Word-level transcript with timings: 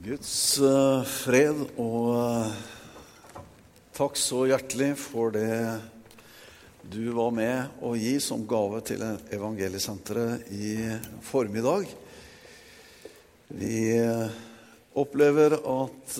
Guds 0.00 0.56
eh, 0.64 1.02
fred 1.04 1.58
og 1.76 2.06
eh, 2.16 2.52
takk 3.92 4.14
så 4.16 4.46
hjertelig 4.48 4.94
for 4.96 5.34
det 5.34 5.58
du 6.88 7.10
var 7.12 7.34
med 7.36 7.82
å 7.84 7.90
gi 8.00 8.14
som 8.24 8.46
gave 8.48 8.80
til 8.88 9.02
Evangeliesenteret 9.04 10.46
i 10.56 10.70
formiddag. 11.26 11.84
Vi 13.52 13.82
eh, 13.98 14.38
opplever 14.96 15.58
at 15.58 16.16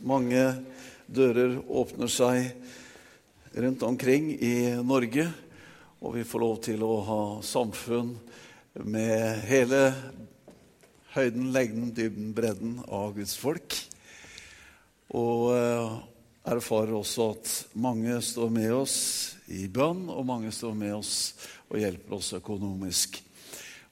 mange 0.00 0.46
dører 1.04 1.58
åpner 1.68 2.08
seg 2.08 2.48
rundt 3.60 3.84
omkring 3.84 4.32
i 4.40 4.72
Norge, 4.80 5.28
og 6.00 6.16
vi 6.16 6.24
får 6.24 6.46
lov 6.46 6.56
til 6.64 6.88
å 6.88 6.94
ha 7.10 7.20
samfunn 7.44 8.16
med 8.88 9.44
hele 9.52 9.82
høyden, 11.16 11.50
lengden, 11.54 11.90
dybden, 11.96 12.30
bredden 12.36 12.78
av 12.92 13.14
Guds 13.16 13.34
folk. 13.40 13.76
Og 15.16 15.50
eh, 15.56 15.96
erfarer 16.52 16.94
også 16.96 17.30
at 17.34 17.52
mange 17.80 18.18
står 18.22 18.52
med 18.52 18.72
oss 18.76 18.96
i 19.48 19.66
bønn, 19.72 20.06
og 20.12 20.26
mange 20.28 20.52
står 20.54 20.76
med 20.78 20.94
oss 20.98 21.14
og 21.70 21.80
hjelper 21.80 22.18
oss 22.18 22.32
økonomisk. 22.36 23.20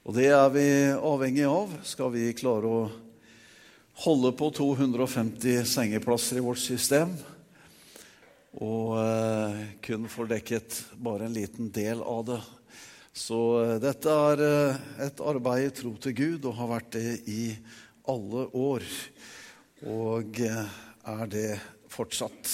Og 0.05 0.15
det 0.15 0.29
er 0.31 0.49
vi 0.53 0.67
avhengig 0.93 1.47
av. 1.49 1.71
Skal 1.87 2.13
vi 2.13 2.29
klare 2.37 2.69
å 2.69 2.83
holde 4.05 4.35
på 4.37 4.51
250 4.53 5.65
sengeplasser 5.71 6.39
i 6.39 6.45
vårt 6.45 6.61
system 6.61 7.15
og 8.63 8.95
eh, 9.01 9.63
kun 9.83 10.07
får 10.07 10.29
dekket 10.31 10.77
bare 11.03 11.27
en 11.27 11.35
liten 11.35 11.71
del 11.75 11.99
av 12.01 12.23
det 12.29 12.37
så 13.15 13.39
eh, 13.63 13.77
dette 13.79 14.11
er 14.11 14.43
eh, 14.43 14.79
et 15.07 15.21
arbeid 15.23 15.69
i 15.69 15.73
tro 15.77 15.93
til 16.03 16.15
Gud 16.17 16.47
og 16.49 16.57
har 16.57 16.71
vært 16.73 16.91
det 16.97 17.11
i 17.31 17.55
alle 18.11 18.43
år. 18.51 18.83
Og 19.87 20.41
eh, 20.43 20.75
er 21.15 21.31
det 21.31 21.49
fortsatt. 21.93 22.51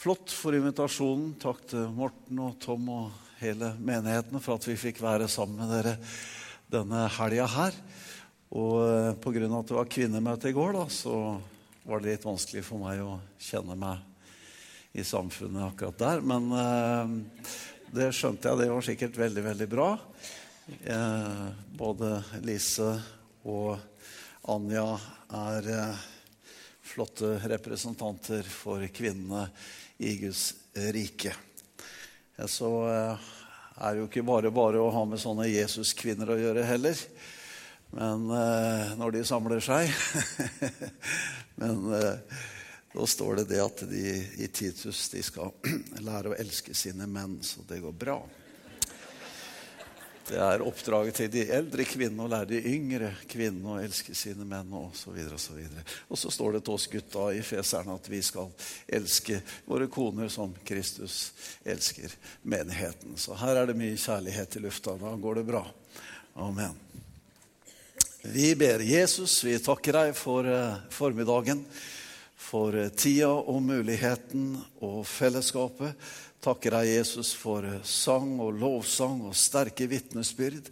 Flott 0.00 0.34
for 0.34 0.56
invitasjonen. 0.58 1.36
Takk 1.38 1.62
til 1.70 1.86
Morten 1.94 2.42
og 2.42 2.58
Tom 2.62 2.88
og 2.90 3.30
hele 3.38 3.72
menigheten 3.78 4.42
for 4.42 4.58
at 4.58 4.66
vi 4.66 4.78
fikk 4.80 4.98
være 5.04 5.30
sammen 5.30 5.62
med 5.62 5.74
dere 5.76 5.96
denne 6.70 7.06
helga 7.20 7.46
her. 7.54 7.80
Og 8.50 9.20
pga. 9.22 9.46
at 9.46 9.70
det 9.70 9.76
var 9.76 9.92
kvinnemøte 9.94 10.50
i 10.50 10.56
går, 10.56 10.74
da, 10.74 10.88
så 10.90 11.38
var 11.86 12.00
det 12.00 12.16
litt 12.16 12.26
vanskelig 12.26 12.64
for 12.66 12.82
meg 12.82 13.04
å 13.04 13.20
kjenne 13.38 13.78
meg 13.78 14.02
i 14.98 15.04
samfunnet 15.06 15.68
akkurat 15.68 15.98
der. 15.98 16.24
Men 16.26 16.50
eh, 16.58 17.12
det 17.90 18.10
skjønte 18.14 18.50
jeg. 18.50 18.58
Det 18.60 18.68
var 18.70 18.84
sikkert 18.86 19.16
veldig, 19.18 19.42
veldig 19.48 19.66
bra. 19.70 19.88
Eh, 20.86 21.46
både 21.74 22.12
Lise 22.46 22.92
og 23.50 23.80
Anja 24.52 24.86
er 25.34 25.70
eh, 25.74 26.04
flotte 26.86 27.32
representanter 27.50 28.46
for 28.46 28.84
kvinnene 28.94 29.48
i 29.98 30.14
Guds 30.20 30.44
rike. 30.94 31.34
Eh, 32.38 32.46
så 32.46 32.70
eh, 32.92 33.28
er 33.80 33.96
det 33.96 34.04
jo 34.04 34.08
ikke 34.10 34.26
bare 34.28 34.54
bare 34.54 34.78
å 34.78 34.92
ha 34.94 35.04
med 35.08 35.22
sånne 35.22 35.50
Jesus-kvinner 35.50 36.30
å 36.30 36.38
gjøre 36.38 36.68
heller. 36.70 37.02
Men 37.96 38.30
eh, 38.30 38.94
når 39.00 39.18
de 39.18 39.26
samler 39.26 39.62
seg 39.66 39.90
Men 41.60 41.88
eh, 41.98 42.42
da 42.92 43.06
står 43.06 43.36
det 43.36 43.44
det 43.44 43.62
at 43.62 43.82
de 43.90 44.04
i 44.42 44.48
Titus 44.50 45.08
de 45.12 45.22
skal 45.22 45.52
lære 46.08 46.32
å 46.32 46.38
elske 46.38 46.74
sine 46.74 47.06
menn, 47.06 47.38
så 47.42 47.62
det 47.68 47.78
går 47.84 47.94
bra. 47.94 48.18
Det 50.30 50.38
er 50.38 50.62
oppdraget 50.62 51.16
til 51.18 51.30
de 51.32 51.42
eldre 51.50 51.84
kvinnene 51.86 52.22
å 52.22 52.30
lære 52.30 52.52
de 52.52 52.58
yngre 52.70 53.08
kvinnene 53.30 53.72
å 53.72 53.80
elske 53.82 54.14
sine 54.14 54.44
menn. 54.46 54.68
Og, 54.78 54.92
så 54.94 55.10
og, 55.10 55.78
og 56.06 56.18
så 56.18 56.30
står 56.30 56.54
det 56.54 56.60
til 56.66 56.76
oss 56.76 56.86
gutta 56.90 57.24
i 57.34 57.40
Feseren 57.46 57.90
at 57.94 58.06
vi 58.10 58.20
skal 58.22 58.50
elske 58.86 59.40
våre 59.66 59.88
koner 59.90 60.30
som 60.30 60.54
Kristus 60.66 61.32
elsker 61.66 62.14
menigheten. 62.42 63.16
Så 63.18 63.38
her 63.42 63.58
er 63.58 63.70
det 63.70 63.78
mye 63.78 63.98
kjærlighet 63.98 64.54
i 64.54 64.64
lufta. 64.66 64.94
Da 65.02 65.16
går 65.18 65.40
det 65.40 65.46
bra. 65.50 65.64
Amen. 66.38 66.78
Vi 68.22 68.52
ber 68.54 68.86
Jesus, 68.86 69.40
vi 69.42 69.58
takker 69.58 69.98
deg 69.98 70.14
for 70.18 70.46
uh, 70.46 70.78
formiddagen 70.94 71.64
for 72.40 72.76
eh, 72.76 72.90
tida 72.96 73.30
og 73.30 73.60
muligheten 73.62 74.54
og 74.80 75.04
fellesskapet. 75.08 75.94
Takker 76.40 76.72
deg, 76.78 76.94
Jesus, 76.96 77.34
for 77.36 77.66
eh, 77.68 77.82
sang 77.84 78.38
og 78.40 78.56
lovsang 78.60 79.20
og 79.28 79.36
sterke 79.36 79.88
vitnesbyrd. 79.90 80.70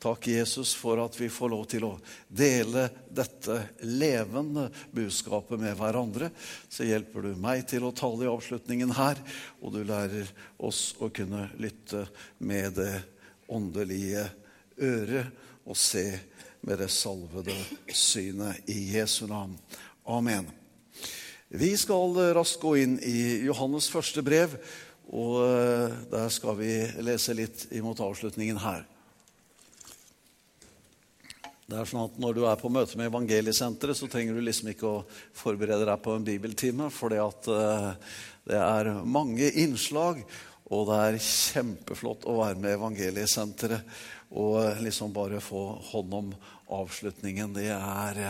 Takk, 0.00 0.30
Jesus, 0.32 0.72
for 0.72 1.02
at 1.02 1.18
vi 1.20 1.28
får 1.28 1.50
lov 1.52 1.66
til 1.68 1.84
å 1.84 1.92
dele 2.26 2.86
dette 3.12 3.58
levende 3.84 4.70
budskapet 4.96 5.60
med 5.60 5.76
hverandre. 5.76 6.30
Så 6.72 6.88
hjelper 6.88 7.28
du 7.28 7.34
meg 7.36 7.66
til 7.68 7.84
å 7.84 7.92
tale 7.92 8.24
i 8.24 8.30
avslutningen 8.30 8.94
her, 8.96 9.20
og 9.60 9.74
du 9.76 9.82
lærer 9.84 10.30
oss 10.56 10.94
å 11.04 11.10
kunne 11.12 11.50
lytte 11.60 12.06
med 12.38 12.78
det 12.80 12.94
åndelige 13.52 14.24
øret 14.80 15.68
og 15.68 15.76
se 15.76 16.06
med 16.64 16.80
det 16.80 16.88
salvede 16.92 17.58
synet 17.92 18.72
i 18.72 18.94
Jesu 18.94 19.26
navn. 19.28 19.58
Amen. 20.08 20.48
Vi 21.50 21.72
skal 21.74 22.14
eh, 22.14 22.30
raskt 22.36 22.62
gå 22.62 22.76
inn 22.78 22.92
i 23.02 23.42
Johannes 23.42 23.88
første 23.90 24.22
brev, 24.22 24.52
og 25.10 25.40
eh, 25.42 25.96
der 26.12 26.28
skal 26.30 26.54
vi 26.60 26.74
lese 27.02 27.34
litt 27.34 27.64
imot 27.74 27.98
avslutningen 28.06 28.60
her. 28.62 28.84
Det 31.66 31.78
er 31.78 31.90
sånn 31.90 32.04
at 32.04 32.20
Når 32.22 32.36
du 32.36 32.44
er 32.46 32.58
på 32.58 32.70
møte 32.70 32.98
med 32.98 33.10
Evangeliesenteret, 33.10 33.98
så 33.98 34.06
trenger 34.10 34.38
du 34.38 34.44
liksom 34.46 34.70
ikke 34.70 34.86
å 34.86 35.02
forberede 35.34 35.86
deg 35.90 35.98
på 36.02 36.14
en 36.14 36.26
bibeltime, 36.26 36.86
for 36.94 37.14
uh, 37.14 37.90
det 38.46 38.58
er 38.58 38.92
mange 39.06 39.50
innslag, 39.50 40.22
og 40.70 40.86
det 40.86 41.02
er 41.02 41.20
kjempeflott 41.26 42.26
å 42.30 42.40
være 42.44 42.58
med 42.62 42.74
Evangeliesenteret 42.78 44.02
og 44.38 44.82
liksom 44.82 45.14
bare 45.14 45.42
få 45.42 45.66
hånd 45.90 46.14
om 46.14 46.34
avslutningen. 46.78 47.54
Det 47.54 47.70
er, 47.74 48.20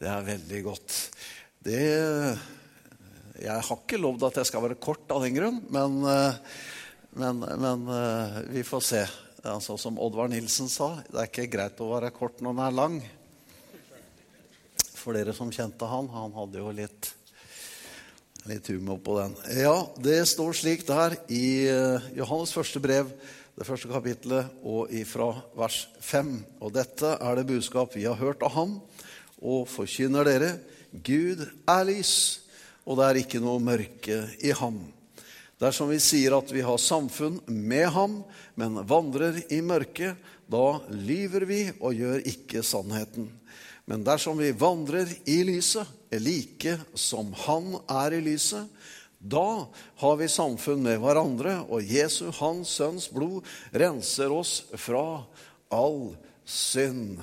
det 0.00 0.08
er 0.08 0.28
veldig 0.28 0.60
godt. 0.68 1.00
Det 1.64 1.80
Jeg 3.40 3.56
har 3.66 3.78
ikke 3.78 3.98
lovd 3.98 4.26
at 4.28 4.38
jeg 4.42 4.48
skal 4.50 4.62
være 4.66 4.76
kort 4.76 5.08
av 5.12 5.22
den 5.24 5.34
grunn, 5.36 5.62
men, 5.72 5.94
eh, 6.06 6.36
men, 7.16 7.40
men 7.40 7.86
eh, 7.90 8.36
vi 8.52 8.64
får 8.64 8.82
se. 8.84 9.00
Altså, 9.44 9.78
som 9.80 9.96
Oddvar 10.00 10.28
Nilsen 10.32 10.68
sa, 10.72 10.90
det 11.08 11.18
er 11.18 11.28
ikke 11.28 11.48
greit 11.52 11.80
å 11.80 11.88
være 11.90 12.12
kort 12.14 12.42
når 12.44 12.54
den 12.54 12.62
er 12.66 12.76
lang. 12.76 12.98
For 14.92 15.16
dere 15.16 15.34
som 15.36 15.52
kjente 15.52 15.88
han, 15.88 16.08
han 16.12 16.36
hadde 16.36 16.60
jo 16.60 16.74
litt, 16.76 17.10
litt 18.48 18.68
humor 18.72 19.00
på 19.04 19.16
den. 19.22 19.34
Ja, 19.56 19.74
det 20.04 20.20
står 20.30 20.54
slik 20.60 20.84
der 20.88 21.16
i 21.32 21.64
eh, 21.72 22.12
Johannes 22.20 22.52
første 22.56 22.80
brev, 22.84 23.08
det 23.56 23.68
første 23.68 23.88
kapitlet, 23.88 24.52
og 24.62 24.92
ifra 24.92 25.32
vers 25.56 25.80
5. 26.04 26.36
Og 26.60 26.76
dette 26.76 27.16
er 27.16 27.40
det 27.40 27.48
budskap 27.50 27.96
vi 27.96 28.04
har 28.04 28.20
hørt 28.20 28.44
av 28.44 28.52
ham, 28.60 28.78
og 29.40 29.68
forkynner 29.72 30.28
dere 30.28 30.54
Gud 30.94 31.42
er 31.66 31.86
lys, 31.88 32.14
og 32.86 32.98
det 33.00 33.06
er 33.06 33.20
ikke 33.24 33.42
noe 33.42 33.62
mørke 33.62 34.20
i 34.44 34.52
ham. 34.54 34.78
Dersom 35.58 35.88
vi 35.90 36.00
sier 36.02 36.34
at 36.36 36.50
vi 36.52 36.62
har 36.66 36.78
samfunn 36.78 37.40
med 37.48 37.88
ham, 37.94 38.18
men 38.58 38.82
vandrer 38.86 39.40
i 39.54 39.60
mørket, 39.64 40.18
da 40.50 40.80
lyver 40.90 41.46
vi 41.48 41.62
og 41.80 41.96
gjør 41.96 42.26
ikke 42.28 42.62
sannheten. 42.66 43.30
Men 43.88 44.04
dersom 44.04 44.38
vi 44.40 44.52
vandrer 44.56 45.08
i 45.28 45.40
lyset, 45.46 45.88
like 46.14 46.76
som 46.94 47.32
han 47.46 47.74
er 47.90 48.16
i 48.16 48.22
lyset, 48.24 48.68
da 49.18 49.64
har 50.02 50.16
vi 50.20 50.28
samfunn 50.28 50.84
med 50.84 51.00
hverandre, 51.00 51.62
og 51.72 51.84
Jesu, 51.88 52.28
hans 52.38 52.76
sønns 52.76 53.08
blod, 53.08 53.44
renser 53.72 54.32
oss 54.32 54.58
fra 54.76 55.24
all 55.72 56.12
synd. 56.44 57.22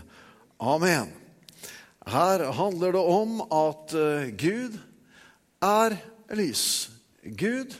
Amen. 0.57 1.20
Her 2.07 2.51
handler 2.57 2.95
det 2.95 3.01
om 3.01 3.41
at 3.45 3.93
eh, 3.93 4.31
Gud 4.33 4.77
er 5.61 5.97
lys. 6.33 6.89
Gud 7.21 7.75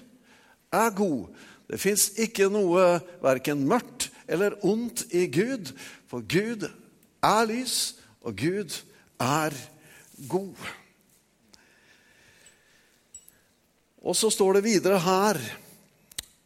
er 0.71 0.93
god. 0.95 1.31
Det 1.71 1.79
fins 1.81 2.11
ikke 2.19 2.49
noe 2.51 2.99
verken 3.23 3.63
mørkt 3.67 4.09
eller 4.31 4.55
ondt 4.63 5.05
i 5.11 5.25
Gud, 5.31 5.73
for 6.07 6.23
Gud 6.23 6.67
er 7.23 7.47
lys, 7.49 7.95
og 8.21 8.37
Gud 8.39 8.77
er 9.19 9.55
god. 10.29 10.69
Og 14.01 14.15
så 14.17 14.31
står 14.33 14.57
det 14.57 14.63
videre 14.65 15.01
her 15.03 15.39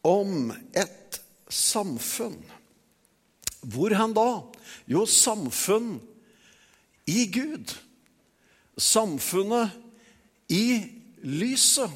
om 0.06 0.50
et 0.76 1.22
samfunn. 1.50 2.40
Hvor 3.66 3.94
hen 3.98 4.14
da? 4.16 4.30
Jo, 4.90 5.06
samfunn 5.10 5.98
i 7.08 7.26
Gud. 7.32 7.76
Samfunnet 8.78 9.72
i 10.50 10.84
lyset. 11.24 11.92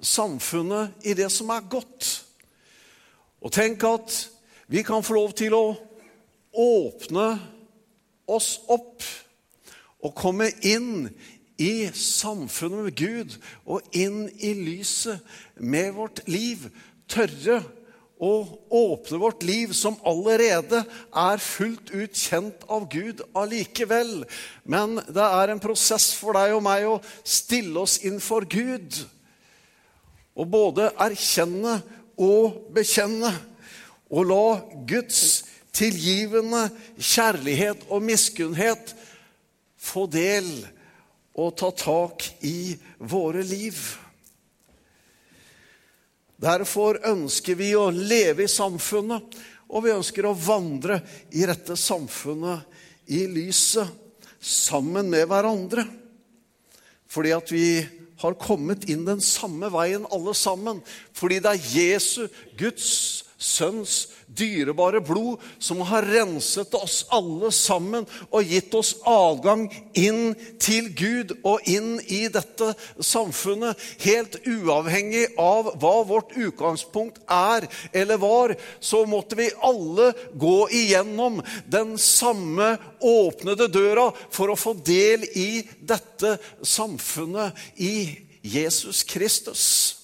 Samfunnet 0.00 0.92
i 1.04 1.14
det 1.16 1.30
som 1.32 1.50
er 1.54 1.68
godt. 1.70 2.24
Og 3.44 3.52
tenk 3.52 3.84
at 3.88 4.18
vi 4.68 4.82
kan 4.82 5.04
få 5.04 5.16
lov 5.18 5.34
til 5.36 5.56
å 5.56 5.64
åpne 6.54 7.28
oss 8.30 8.56
opp 8.72 9.04
og 10.04 10.14
komme 10.16 10.48
inn 10.64 11.08
i 11.60 11.88
samfunnet 11.94 12.86
med 12.86 12.96
Gud 12.98 13.36
og 13.64 13.96
inn 13.96 14.26
i 14.42 14.52
lyset 14.56 15.22
med 15.56 15.92
vårt 15.96 16.22
liv. 16.28 16.68
Tørre 17.08 17.60
å 18.24 18.32
åpne 18.72 19.18
vårt 19.20 19.42
liv, 19.44 19.72
som 19.76 19.98
allerede 20.06 20.80
er 21.10 21.42
fullt 21.42 21.92
ut 21.92 22.16
kjent 22.16 22.64
av 22.72 22.86
Gud 22.92 23.20
allikevel. 23.36 24.24
Men 24.64 24.96
det 25.04 25.26
er 25.26 25.52
en 25.52 25.62
prosess 25.62 26.12
for 26.16 26.36
deg 26.38 26.56
og 26.56 26.64
meg 26.64 26.86
å 26.88 27.00
stille 27.20 27.84
oss 27.84 27.98
inn 28.06 28.20
for 28.24 28.46
Gud. 28.48 29.02
Og 30.34 30.48
både 30.50 30.92
erkjenne 31.04 31.78
og 32.16 32.64
bekjenne. 32.74 33.32
Og 34.14 34.28
la 34.30 34.46
Guds 34.86 35.44
tilgivende 35.74 36.68
kjærlighet 36.98 37.88
og 37.90 38.04
miskunnhet 38.06 38.94
få 39.80 40.06
del 40.10 40.48
og 41.34 41.56
ta 41.58 41.70
tak 41.74 42.26
i 42.46 42.76
våre 42.98 43.42
liv. 43.42 43.78
Derfor 46.40 46.98
ønsker 47.06 47.58
vi 47.58 47.72
å 47.78 47.90
leve 47.94 48.44
i 48.44 48.50
samfunnet, 48.50 49.36
og 49.70 49.84
vi 49.86 49.94
ønsker 49.94 50.26
å 50.26 50.36
vandre 50.36 51.00
i 51.34 51.44
dette 51.48 51.76
samfunnet 51.78 53.10
i 53.14 53.24
lyset 53.30 53.88
sammen 54.44 55.08
med 55.12 55.28
hverandre. 55.30 55.86
Fordi 57.10 57.32
at 57.36 57.52
vi 57.52 57.68
har 58.24 58.38
kommet 58.40 58.86
inn 58.90 59.04
den 59.06 59.22
samme 59.24 59.70
veien 59.72 60.06
alle 60.12 60.34
sammen. 60.36 60.80
Fordi 61.16 61.40
det 61.42 61.54
er 61.54 61.70
Jesu, 61.74 62.26
Guds 62.58 63.24
sønns 63.38 64.08
dyrebare 64.26 65.00
blod 65.04 65.42
som 65.62 65.80
har 65.88 66.06
renset 66.08 66.74
oss 66.78 67.02
alle 67.14 67.50
sammen 67.54 68.06
og 68.30 68.48
gitt 68.48 68.74
oss 68.76 68.94
adgang 69.08 69.66
inn 69.98 70.34
til 70.62 70.90
Gud 70.96 71.34
og 71.42 71.66
inn 71.70 71.98
i 72.06 72.24
dette 72.32 72.72
samfunnet. 72.98 73.78
Helt 74.04 74.38
uavhengig 74.46 75.26
av 75.40 75.74
hva 75.80 75.94
vårt 76.08 76.34
utgangspunkt 76.38 77.20
er 77.30 77.68
eller 77.92 78.20
var, 78.22 78.54
så 78.80 79.04
måtte 79.08 79.38
vi 79.38 79.50
alle 79.64 80.12
gå 80.34 80.56
igjennom 80.74 81.40
den 81.70 81.96
samme 82.00 82.74
åpnede 83.04 83.68
døra 83.72 84.10
for 84.30 84.52
å 84.52 84.58
få 84.58 84.76
del 84.84 85.26
i 85.34 85.64
dette 85.80 86.36
samfunnet 86.62 87.58
i 87.76 87.96
Jesus 88.44 89.02
Kristus. 89.08 90.03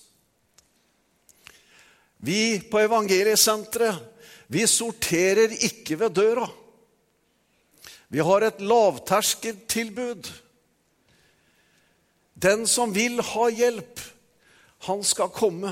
Vi 2.20 2.61
på 2.70 2.81
Evangeliesenteret 2.82 4.11
vi 4.50 4.67
sorterer 4.67 5.52
ikke 5.62 5.94
ved 6.00 6.11
døra. 6.19 6.49
Vi 8.11 8.19
har 8.19 8.43
et 8.43 8.62
lavterskeltilbud. 8.67 10.26
Den 12.34 12.67
som 12.67 12.90
vil 12.94 13.20
ha 13.22 13.46
hjelp, 13.55 14.02
han 14.88 15.05
skal 15.06 15.31
komme. 15.31 15.70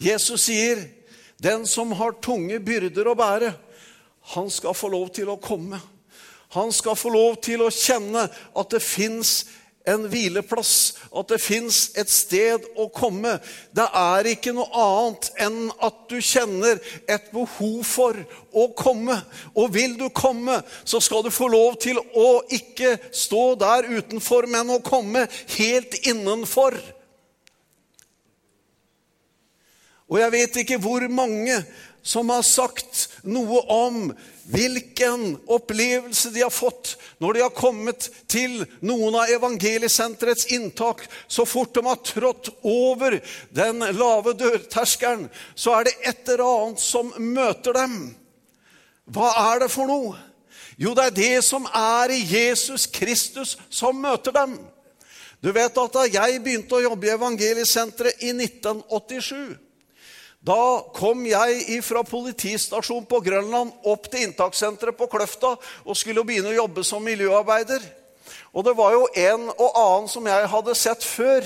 Jesus 0.00 0.46
sier, 0.48 0.86
'Den 1.42 1.66
som 1.66 1.92
har 1.92 2.16
tunge 2.22 2.58
byrder 2.60 3.06
å 3.06 3.14
bære, 3.14 3.52
han 4.20 4.50
skal 4.50 4.74
få 4.74 4.88
lov 4.88 5.10
til 5.10 5.28
å 5.28 5.36
komme.' 5.36 5.80
Han 6.50 6.72
skal 6.72 6.96
få 6.96 7.10
lov 7.12 7.36
til 7.42 7.60
å 7.60 7.70
kjenne 7.70 8.22
at 8.56 8.70
det 8.70 8.80
fins 8.82 9.44
en 9.88 10.06
hvileplass, 10.10 10.72
at 11.16 11.30
det 11.32 11.40
fins 11.42 11.80
et 11.98 12.10
sted 12.12 12.66
å 12.78 12.88
komme. 12.94 13.36
Det 13.74 13.86
er 13.96 14.28
ikke 14.32 14.54
noe 14.56 14.68
annet 14.84 15.30
enn 15.44 15.58
at 15.84 16.04
du 16.10 16.18
kjenner 16.20 16.80
et 17.08 17.30
behov 17.32 17.80
for 17.88 18.18
å 18.52 18.68
komme. 18.78 19.16
Og 19.54 19.72
vil 19.74 19.96
du 20.00 20.08
komme, 20.14 20.60
så 20.84 21.00
skal 21.04 21.24
du 21.26 21.32
få 21.34 21.50
lov 21.52 21.78
til 21.82 21.98
å 21.98 22.28
ikke 22.54 22.96
stå 23.12 23.44
der 23.60 23.90
utenfor, 23.98 24.48
men 24.50 24.76
å 24.76 24.82
komme 24.84 25.26
helt 25.56 25.98
innenfor. 26.04 26.78
Og 30.08 30.16
jeg 30.22 30.32
vet 30.32 30.62
ikke 30.62 30.80
hvor 30.80 31.04
mange 31.12 31.58
som 32.08 32.30
har 32.32 32.42
sagt 32.42 33.08
noe 33.28 33.60
om 33.68 34.12
hvilken 34.48 35.34
opplevelse 35.44 36.30
de 36.32 36.40
har 36.40 36.52
fått 36.54 36.94
når 37.20 37.36
de 37.36 37.42
har 37.42 37.52
kommet 37.52 38.06
til 38.32 38.62
noen 38.80 39.18
av 39.20 39.28
evangeliesenterets 39.34 40.48
inntak. 40.56 41.04
Så 41.28 41.44
fort 41.44 41.74
de 41.76 41.84
har 41.84 42.00
trådt 42.00 42.48
over 42.64 43.18
den 43.52 43.84
lave 43.98 44.32
dørterskelen, 44.40 45.26
så 45.52 45.76
er 45.76 45.90
det 45.90 45.94
et 46.00 46.32
eller 46.32 46.46
annet 46.46 46.86
som 46.86 47.12
møter 47.20 47.76
dem. 47.76 48.00
Hva 49.12 49.28
er 49.52 49.66
det 49.66 49.70
for 49.76 49.92
noe? 49.92 50.16
Jo, 50.80 50.96
det 50.96 51.10
er 51.10 51.16
det 51.20 51.44
som 51.44 51.68
er 51.68 52.16
i 52.16 52.24
Jesus 52.24 52.88
Kristus, 52.88 53.58
som 53.68 54.00
møter 54.00 54.32
dem. 54.32 54.56
Du 55.44 55.52
vet 55.52 55.76
at 55.76 55.92
Da 56.00 56.08
jeg 56.08 56.40
begynte 56.40 56.80
å 56.80 56.86
jobbe 56.88 57.10
i 57.10 57.16
Evangeliesenteret 57.20 58.24
i 58.24 58.32
1987 58.32 59.67
da 60.38 60.80
kom 60.94 61.24
jeg 61.26 61.80
fra 61.82 62.04
politistasjonen 62.06 63.06
på 63.10 63.20
Grønland 63.26 63.72
opp 63.90 64.06
til 64.10 64.28
inntakssenteret 64.28 64.96
på 64.98 65.08
Kløfta 65.10 65.56
og 65.58 65.98
skulle 65.98 66.22
begynne 66.26 66.52
å 66.52 66.60
jobbe 66.60 66.84
som 66.86 67.02
miljøarbeider. 67.04 67.82
Og 68.54 68.64
det 68.64 68.76
var 68.78 68.94
jo 68.94 69.08
en 69.18 69.48
og 69.50 69.66
annen 69.72 70.06
som 70.10 70.28
jeg 70.30 70.52
hadde 70.52 70.76
sett 70.78 71.04
før 71.04 71.44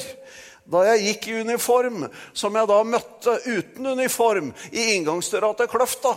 da 0.73 0.85
jeg 0.93 1.07
gikk 1.09 1.27
i 1.27 1.41
uniform, 1.43 2.05
som 2.33 2.55
jeg 2.55 2.69
da 2.71 2.79
møtte 2.87 3.35
uten 3.49 3.89
uniform 3.97 4.53
i 4.71 4.93
inngangsdøra 4.95 5.51
til 5.59 5.73
Kløfta. 5.73 6.13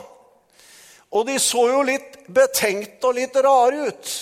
Og 1.16 1.26
de 1.26 1.40
så 1.40 1.64
jo 1.72 1.82
litt 1.88 2.20
betenkt 2.28 3.04
og 3.08 3.16
litt 3.18 3.36
rare 3.40 3.88
ut. 3.90 4.14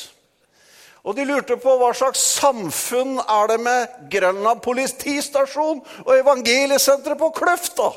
Og 1.03 1.17
de 1.17 1.25
lurte 1.27 1.57
på 1.59 1.73
hva 1.81 1.89
slags 1.97 2.21
samfunn 2.37 3.17
er 3.19 3.49
det 3.51 3.59
med 3.65 3.99
Grønland 4.13 4.61
politistasjon 4.63 5.81
og 6.05 6.13
evangeliesenteret 6.15 7.19
på 7.19 7.33
Kløfta? 7.35 7.91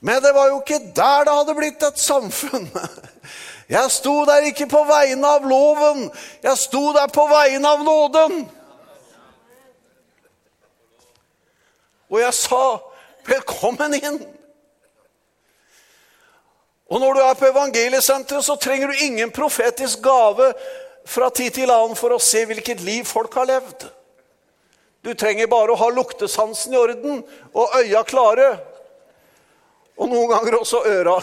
Men 0.00 0.22
det 0.22 0.32
var 0.32 0.48
jo 0.48 0.60
ikke 0.60 0.80
der 0.96 1.24
det 1.28 1.34
hadde 1.34 1.54
blitt 1.54 1.82
et 1.84 2.00
samfunn. 2.00 2.70
Jeg 3.70 3.90
sto 3.94 4.24
der 4.26 4.48
ikke 4.48 4.66
på 4.66 4.80
vegne 4.82 5.28
av 5.30 5.44
loven, 5.46 6.08
jeg 6.42 6.58
sto 6.58 6.80
der 6.90 7.06
på 7.06 7.22
vegne 7.30 7.68
av 7.70 7.84
nåden. 7.86 8.40
Og 12.10 12.18
jeg 12.18 12.34
sa, 12.34 12.80
'Velkommen 13.28 13.94
inn'. 13.94 14.26
Og 16.90 17.00
når 17.00 17.14
du 17.14 17.20
er 17.20 17.34
på 17.34 17.46
evangeliesenteret, 17.46 18.44
så 18.44 18.56
trenger 18.56 18.86
du 18.86 19.04
ingen 19.04 19.30
profetisk 19.30 20.02
gave 20.02 20.52
fra 21.06 21.30
tid 21.30 21.50
til 21.50 21.70
annen 21.70 21.94
for 21.96 22.10
å 22.10 22.18
se 22.18 22.42
hvilket 22.44 22.80
liv 22.80 23.04
folk 23.04 23.34
har 23.34 23.46
levd. 23.46 23.86
Du 25.04 25.14
trenger 25.14 25.46
bare 25.46 25.72
å 25.72 25.78
ha 25.78 25.88
luktesansen 25.94 26.74
i 26.74 26.76
orden 26.76 27.22
og 27.54 27.78
øya 27.78 28.02
klare 28.02 28.58
og 30.00 30.08
noen 30.08 30.30
ganger 30.32 30.56
også 30.56 30.80
øra. 30.88 31.18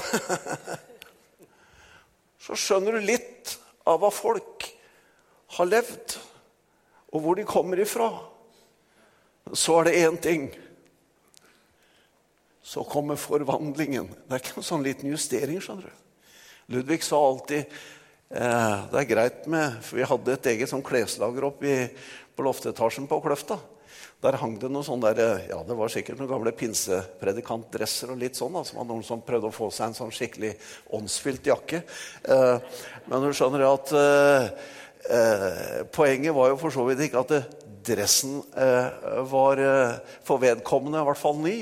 Så 2.46 2.56
skjønner 2.56 2.98
du 2.98 3.08
litt 3.08 3.58
av 3.90 4.00
hva 4.04 4.12
folk 4.14 4.68
har 5.58 5.70
levd, 5.70 6.18
og 7.12 7.24
hvor 7.24 7.40
de 7.40 7.48
kommer 7.48 7.82
ifra. 7.82 8.12
Så 9.56 9.80
er 9.80 9.88
det 9.88 10.00
én 10.04 10.18
ting. 10.22 10.48
Så 12.62 12.84
kommer 12.88 13.20
forvandlingen. 13.20 14.10
Det 14.28 14.36
er 14.36 14.44
ikke 14.44 14.60
en 14.62 14.70
sånn 14.70 14.86
liten 14.86 15.10
justering, 15.10 15.60
skjønner 15.64 15.88
du. 15.88 16.04
Ludvig 16.76 17.00
sa 17.08 17.20
alltid 17.24 17.62
eh, 17.64 18.80
det 18.92 18.98
er 19.00 19.06
greit 19.08 19.46
med 19.48 19.78
For 19.88 19.96
vi 19.96 20.08
hadde 20.10 20.34
et 20.34 20.50
eget 20.52 20.68
sånn 20.68 20.84
kleslager 20.84 21.46
oppe 21.48 21.78
på 22.36 22.44
loftetasjen 22.44 23.08
på 23.08 23.22
Kløfta. 23.24 23.56
Der 24.24 24.38
hang 24.42 24.56
det 24.58 24.72
noen 24.72 24.86
sånne 24.86 25.12
der, 25.14 25.44
ja, 25.52 25.60
det 25.66 25.78
var 25.78 25.92
sikkert 25.94 26.18
noen 26.18 26.32
gamle 26.32 26.54
pinsepredikantdresser 26.58 28.14
og 28.14 28.22
litt 28.22 28.40
sånn. 28.40 28.56
Da, 28.58 28.64
som 28.66 28.80
var 28.82 28.90
noen 28.90 29.06
som 29.06 29.22
prøvde 29.26 29.52
å 29.52 29.56
få 29.56 29.70
seg 29.74 29.92
en 29.92 29.98
sånn 29.98 30.14
skikkelig 30.16 30.56
åndsfylt 30.98 31.52
jakke. 31.52 31.84
Eh, 32.26 32.82
men 33.06 33.28
du 33.28 33.30
skjønner 33.38 33.68
at 33.68 33.94
eh, 34.00 34.50
eh, 35.20 35.80
poenget 35.94 36.36
var 36.36 36.54
jo 36.54 36.60
for 36.62 36.74
så 36.74 36.88
vidt 36.90 37.06
ikke 37.08 37.22
at 37.26 37.36
det, 37.36 37.44
dressen 37.88 38.44
eh, 38.56 38.88
var 39.30 39.58
eh, 39.58 40.00
for 40.28 40.42
vedkommende 40.42 41.02
i 41.02 41.08
hvert 41.08 41.22
fall 41.22 41.38
ny. 41.42 41.58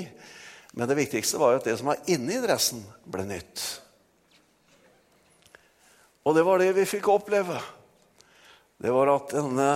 Men 0.76 0.90
det 0.90 0.98
viktigste 1.00 1.40
var 1.40 1.54
jo 1.54 1.62
at 1.62 1.68
det 1.70 1.78
som 1.80 1.92
var 1.92 2.02
inni 2.12 2.40
dressen, 2.44 2.82
ble 3.08 3.28
nytt. 3.30 3.64
Og 6.26 6.36
det 6.36 6.44
var 6.48 6.60
det 6.60 6.74
vi 6.76 6.88
fikk 6.90 7.08
oppleve. 7.14 7.60
Det 8.82 8.92
var 8.92 9.14
at 9.14 9.36
denne 9.38 9.70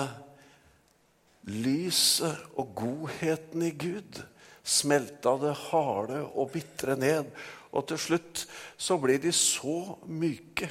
lyset 1.50 2.52
og 2.56 2.76
godheten 2.78 3.66
i 3.66 3.74
Gud 3.74 4.22
smelta 4.70 5.34
det 5.42 5.56
harde 5.70 6.22
og 6.30 6.54
bitre 6.54 6.98
ned. 7.00 7.32
Og 7.74 7.88
til 7.90 8.02
slutt 8.02 8.46
så 8.78 8.98
ble 9.02 9.18
de 9.22 9.34
så 9.36 9.98
myke 10.06 10.70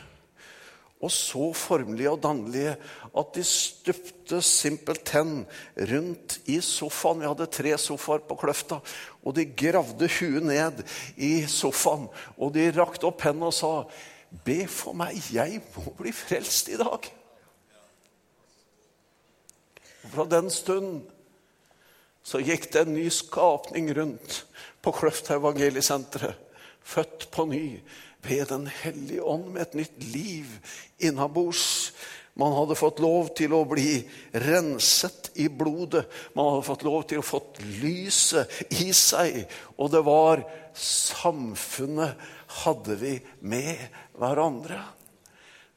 og 0.99 1.13
så 1.15 1.53
formelige 1.55 2.11
og 2.11 2.23
dannelige 2.23 2.75
at 3.21 3.35
de 3.37 3.45
stupte 3.47 4.41
simpelthen 4.43 5.45
rundt 5.91 6.39
i 6.51 6.59
sofaen. 6.65 7.23
Vi 7.23 7.29
hadde 7.31 7.47
tre 7.55 7.77
sofaer 7.79 8.25
på 8.27 8.39
Kløfta. 8.41 8.81
Og 9.23 9.37
de 9.37 9.47
gravde 9.47 10.11
huet 10.19 10.43
ned 10.43 10.83
i 11.15 11.47
sofaen, 11.47 12.09
og 12.37 12.55
de 12.57 12.71
rakte 12.75 13.07
opp 13.07 13.23
hendene 13.23 13.53
og 13.53 13.55
sa, 13.55 13.73
'Be 14.45 14.67
for 14.67 14.93
meg, 14.93 15.17
jeg 15.33 15.63
må 15.77 15.95
bli 15.97 16.13
frelst 16.13 16.69
i 16.69 16.77
dag'. 16.77 17.18
Fra 20.13 20.25
den 20.25 20.51
stund 20.51 21.07
så 22.25 22.41
gikk 22.45 22.71
det 22.73 22.85
en 22.85 22.95
ny 22.97 23.09
skapning 23.13 23.89
rundt 23.97 24.43
på 24.85 24.93
Kløfta 24.93 25.39
evangeliesenteret. 25.39 26.37
Født 26.89 27.29
på 27.33 27.45
ny 27.49 27.81
ved 28.25 28.49
Den 28.49 28.67
hellige 28.67 29.23
ånd 29.23 29.53
med 29.53 29.63
et 29.63 29.75
nytt 29.79 30.05
liv 30.13 30.55
innabords. 30.99 31.93
Man 32.39 32.55
hadde 32.55 32.77
fått 32.79 33.01
lov 33.03 33.33
til 33.37 33.53
å 33.57 33.65
bli 33.69 33.99
renset 34.45 35.33
i 35.43 35.49
blodet. 35.51 36.05
Man 36.37 36.53
hadde 36.53 36.69
fått 36.69 36.85
lov 36.87 37.03
til 37.11 37.21
å 37.21 37.27
få 37.27 37.41
lyset 37.83 38.73
i 38.79 38.93
seg. 38.95 39.43
Og 39.77 39.91
det 39.93 40.05
var 40.07 40.45
samfunnet 40.79 42.29
hadde 42.63 42.97
vi 43.01 43.17
med 43.41 43.83
hverandre. 44.19 44.79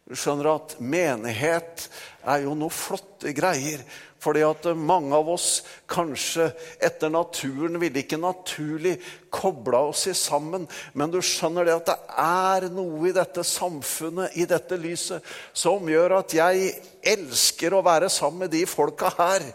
Du 0.06 0.14
skjønner 0.20 0.52
at 0.52 0.78
menighet 0.84 1.88
er 2.28 2.46
jo 2.46 2.54
noe 2.58 2.74
flotte 2.74 3.34
greier. 3.34 3.82
Fordi 4.22 4.44
at 4.46 4.68
mange 4.78 5.18
av 5.18 5.30
oss 5.34 5.64
kanskje 5.90 6.52
etter 6.84 7.10
naturen 7.10 7.80
ville 7.82 8.04
ikke 8.04 8.20
naturlig 8.22 9.00
kobla 9.34 9.80
oss 9.90 10.04
sammen. 10.20 10.68
Men 10.94 11.10
du 11.10 11.18
skjønner 11.26 11.66
det 11.66 11.78
at 11.80 11.90
det 11.90 11.98
er 12.22 12.68
noe 12.76 13.10
i 13.10 13.16
dette 13.16 13.42
samfunnet, 13.48 14.38
i 14.38 14.46
dette 14.46 14.78
lyset, 14.78 15.26
som 15.58 15.90
gjør 15.90 16.20
at 16.20 16.36
jeg 16.38 16.70
elsker 17.02 17.74
å 17.74 17.82
være 17.82 18.12
sammen 18.14 18.46
med 18.46 18.54
de 18.54 18.62
folka 18.70 19.10
her. 19.18 19.48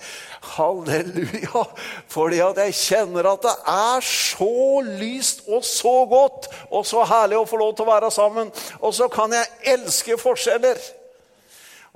Halleluja! 0.56 1.62
Fordi 2.10 2.42
at 2.42 2.58
jeg 2.64 2.78
kjenner 2.80 3.30
at 3.36 3.46
det 3.46 3.56
er 3.70 4.10
så 4.10 4.82
lyst 4.98 5.46
og 5.46 5.62
så 5.62 5.96
godt 6.10 6.50
og 6.72 6.82
så 6.90 7.06
herlig 7.06 7.38
å 7.38 7.46
få 7.46 7.62
lov 7.62 7.76
til 7.76 7.86
å 7.86 7.92
være 7.94 8.10
sammen. 8.14 8.50
Og 8.82 8.98
så 8.98 9.06
kan 9.12 9.34
jeg 9.36 9.76
elske 9.76 10.18
forskjeller. 10.18 10.80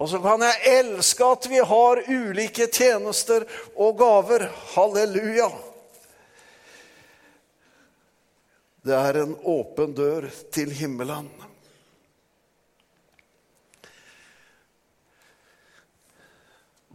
Og 0.00 0.08
så 0.08 0.16
kan 0.24 0.40
jeg 0.40 0.78
elske 0.78 1.26
at 1.28 1.46
vi 1.52 1.58
har 1.60 1.98
ulike 2.08 2.70
tjenester 2.72 3.44
og 3.76 3.98
gaver. 4.00 4.46
Halleluja. 4.72 5.50
Det 8.80 8.96
er 8.96 9.18
en 9.20 9.34
åpen 9.44 9.92
dør 9.92 10.24
til 10.56 10.72
himmelen. 10.72 11.28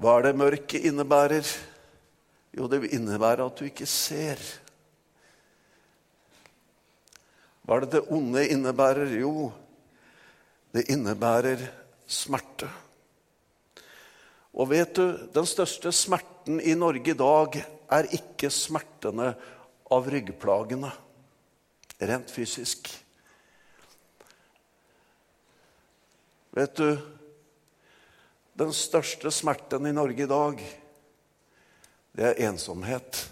Hva 0.01 0.15
er 0.17 0.25
det 0.25 0.39
mørket 0.39 0.87
innebærer? 0.89 1.51
Jo, 2.57 2.65
det 2.71 2.89
innebærer 2.89 3.45
at 3.45 3.61
du 3.61 3.67
ikke 3.67 3.85
ser. 3.85 4.41
Hva 7.61 7.77
er 7.77 7.85
det 7.85 7.91
det 7.99 8.01
onde 8.09 8.47
innebærer? 8.49 9.13
Jo, 9.21 9.51
det 10.73 10.87
innebærer 10.89 11.61
smerte. 12.09 12.71
Og 14.55 14.69
vet 14.71 14.95
du, 14.95 15.03
den 15.35 15.47
største 15.47 15.91
smerten 15.91 16.61
i 16.63 16.75
Norge 16.79 17.11
i 17.11 17.17
dag 17.19 17.57
er 17.91 18.07
ikke 18.15 18.47
smertene 18.53 19.33
av 19.91 20.07
ryggplagene, 20.09 20.91
rent 21.99 22.31
fysisk. 22.31 22.87
Vet 26.55 26.79
du, 26.79 26.95
den 28.55 28.71
største 28.71 29.31
smerten 29.35 29.89
i 29.89 29.95
Norge 29.95 30.23
i 30.23 30.31
dag, 30.31 30.61
det 32.15 32.29
er 32.29 32.45
ensomhet. 32.47 33.25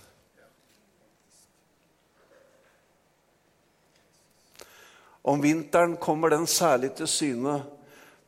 Om 5.24 5.40
vinteren 5.40 5.96
kommer 6.04 6.36
den 6.36 6.44
særlig 6.52 6.92
til 6.98 7.08
syne 7.08 7.62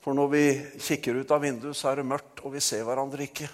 for 0.06 0.14
når 0.14 0.28
vi 0.30 0.44
kikker 0.86 1.18
ut 1.18 1.32
av 1.34 1.42
vinduet, 1.42 1.74
så 1.74 1.90
er 1.90 1.98
det 1.98 2.04
mørkt, 2.06 2.44
og 2.46 2.52
vi 2.54 2.60
ser 2.62 2.84
hverandre 2.86 3.26
ikke. 3.26 3.48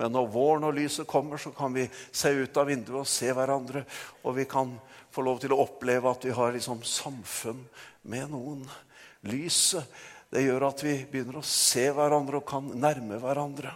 Men 0.00 0.14
når 0.16 0.30
våren 0.32 0.64
og 0.64 0.72
lyset 0.72 1.04
kommer, 1.04 1.36
så 1.36 1.50
kan 1.52 1.74
vi 1.74 1.84
se 2.08 2.30
ut 2.32 2.56
av 2.56 2.70
vinduet 2.70 3.02
og 3.02 3.10
se 3.12 3.28
hverandre. 3.36 3.82
Og 4.24 4.38
vi 4.38 4.46
kan 4.48 4.72
få 5.12 5.20
lov 5.26 5.42
til 5.42 5.52
å 5.52 5.58
oppleve 5.66 6.08
at 6.08 6.24
vi 6.24 6.32
har 6.32 6.54
liksom 6.54 6.80
samfunn 6.88 7.60
med 8.08 8.32
noen. 8.32 8.62
Lyset 9.28 9.84
det 10.32 10.46
gjør 10.46 10.64
at 10.70 10.80
vi 10.80 10.94
begynner 11.12 11.42
å 11.42 11.44
se 11.44 11.84
hverandre 11.92 12.40
og 12.40 12.48
kan 12.48 12.70
nærme 12.72 13.18
hverandre. 13.20 13.74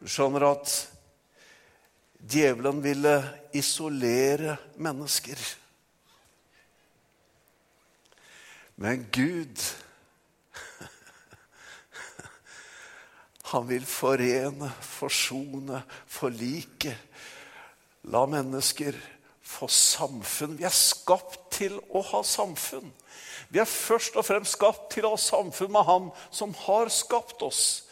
Du 0.00 0.08
skjønner 0.08 0.48
at 0.48 0.72
djevelen 2.32 2.80
ville 2.80 3.18
isolere 3.52 4.56
mennesker. 4.80 5.36
Men 8.74 9.06
Gud 9.12 9.58
Han 13.52 13.68
vil 13.68 13.86
forene, 13.86 14.72
forsone, 14.82 15.82
forlike. 16.10 16.96
La 18.10 18.26
mennesker 18.26 18.96
få 19.44 19.68
samfunn. 19.70 20.58
Vi 20.58 20.64
er 20.66 20.74
skapt 20.74 21.38
til 21.54 21.76
å 21.94 22.02
ha 22.10 22.22
samfunn. 22.26 22.90
Vi 23.52 23.60
er 23.62 23.68
først 23.68 24.16
og 24.18 24.26
fremst 24.26 24.56
skapt 24.56 24.90
til 24.96 25.06
å 25.06 25.14
ha 25.14 25.20
samfunn 25.20 25.72
med 25.72 25.86
Ham 25.86 26.10
som 26.34 26.54
har 26.64 26.90
skapt 26.92 27.44
oss. 27.46 27.84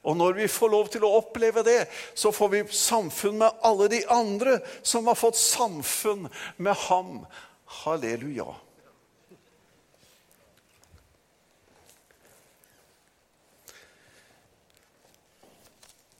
Og 0.00 0.16
når 0.16 0.38
vi 0.38 0.48
får 0.48 0.72
lov 0.72 0.88
til 0.88 1.04
å 1.04 1.12
oppleve 1.18 1.62
det, 1.66 1.82
så 2.16 2.32
får 2.32 2.48
vi 2.54 2.62
samfunn 2.72 3.36
med 3.42 3.60
alle 3.66 3.90
de 3.92 4.00
andre 4.08 4.56
som 4.80 5.10
har 5.10 5.18
fått 5.18 5.36
samfunn 5.36 6.28
med 6.56 6.76
Ham. 6.86 7.26
Halleluja. 7.82 8.48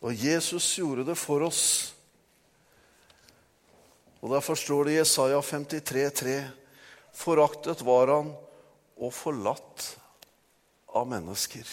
Og 0.01 0.17
Jesus 0.17 0.67
gjorde 0.79 1.05
det 1.11 1.17
for 1.21 1.45
oss. 1.45 1.65
Og 4.21 4.33
Derfor 4.33 4.57
står 4.57 4.85
det 4.85 4.95
i 4.95 5.01
Jesaja 5.01 5.41
53, 5.41 6.09
53,3.: 6.11 6.37
Foraktet 7.13 7.83
var 7.85 8.13
han 8.13 8.31
og 9.01 9.13
forlatt 9.15 9.87
av 10.95 11.09
mennesker. 11.09 11.67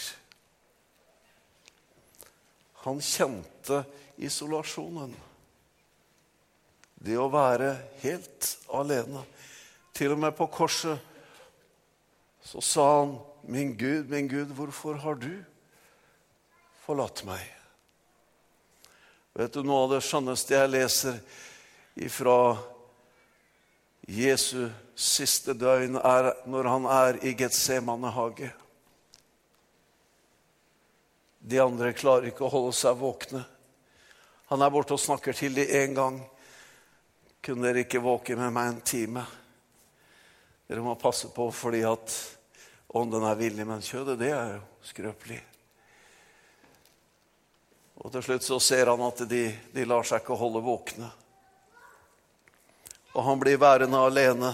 Han 2.84 3.00
kjente 3.04 3.82
isolasjonen. 4.16 5.12
Det 6.98 7.18
å 7.18 7.28
være 7.30 7.74
helt 8.02 8.48
alene. 8.74 9.22
Til 9.94 10.14
og 10.14 10.22
med 10.24 10.34
på 10.38 10.48
korset 10.50 10.98
så 12.42 12.60
sa 12.64 12.86
han, 13.00 13.18
'Min 13.44 13.76
Gud, 13.76 14.08
min 14.08 14.28
Gud, 14.28 14.52
hvorfor 14.56 14.94
har 14.94 15.14
du 15.14 15.44
forlatt 16.84 17.24
meg?' 17.24 17.57
Vet 19.38 19.52
du, 19.54 19.60
Noe 19.62 19.84
av 19.84 19.92
det 19.92 20.00
skjønneste 20.02 20.56
jeg 20.56 20.70
leser 20.72 21.18
fra 22.10 22.38
Jesu 24.10 24.64
siste 24.98 25.54
døgn, 25.54 25.94
er 26.02 26.32
når 26.50 26.66
han 26.66 26.88
er 26.90 27.18
i 27.22 27.36
Getsemane 27.38 28.10
hage. 28.16 28.48
De 31.38 31.60
andre 31.62 31.92
klarer 31.94 32.32
ikke 32.32 32.48
å 32.48 32.50
holde 32.50 32.72
seg 32.74 32.98
våkne. 32.98 33.44
Han 34.50 34.64
er 34.64 34.72
borte 34.74 34.96
og 34.96 35.04
snakker 35.04 35.36
til 35.38 35.54
dem 35.54 35.70
én 35.70 35.94
gang. 35.94 36.16
Kunne 37.38 37.68
dere 37.68 37.84
ikke 37.86 38.02
våke 38.02 38.34
med 38.40 38.50
meg 38.56 38.72
en 38.72 38.80
time? 38.82 39.22
Dere 40.66 40.82
må 40.82 40.96
passe 40.98 41.30
på 41.30 41.46
fordi 41.54 41.84
at 41.86 42.16
ånden 42.90 43.28
er 43.30 43.38
villig, 43.38 43.68
men 43.70 43.86
kjødet 43.86 44.18
det 44.18 44.32
er 44.34 44.56
jo 44.56 44.66
skrøpelig. 44.90 45.38
Og 47.98 48.12
til 48.14 48.22
slutt 48.22 48.46
så 48.46 48.60
ser 48.62 48.90
han 48.92 49.02
at 49.02 49.24
de, 49.30 49.42
de 49.74 49.84
lar 49.88 50.06
seg 50.06 50.22
ikke 50.22 50.38
holde 50.38 50.62
våkne. 50.62 51.10
Og 53.16 53.24
han 53.26 53.40
blir 53.40 53.58
værende 53.58 53.98
alene, 53.98 54.52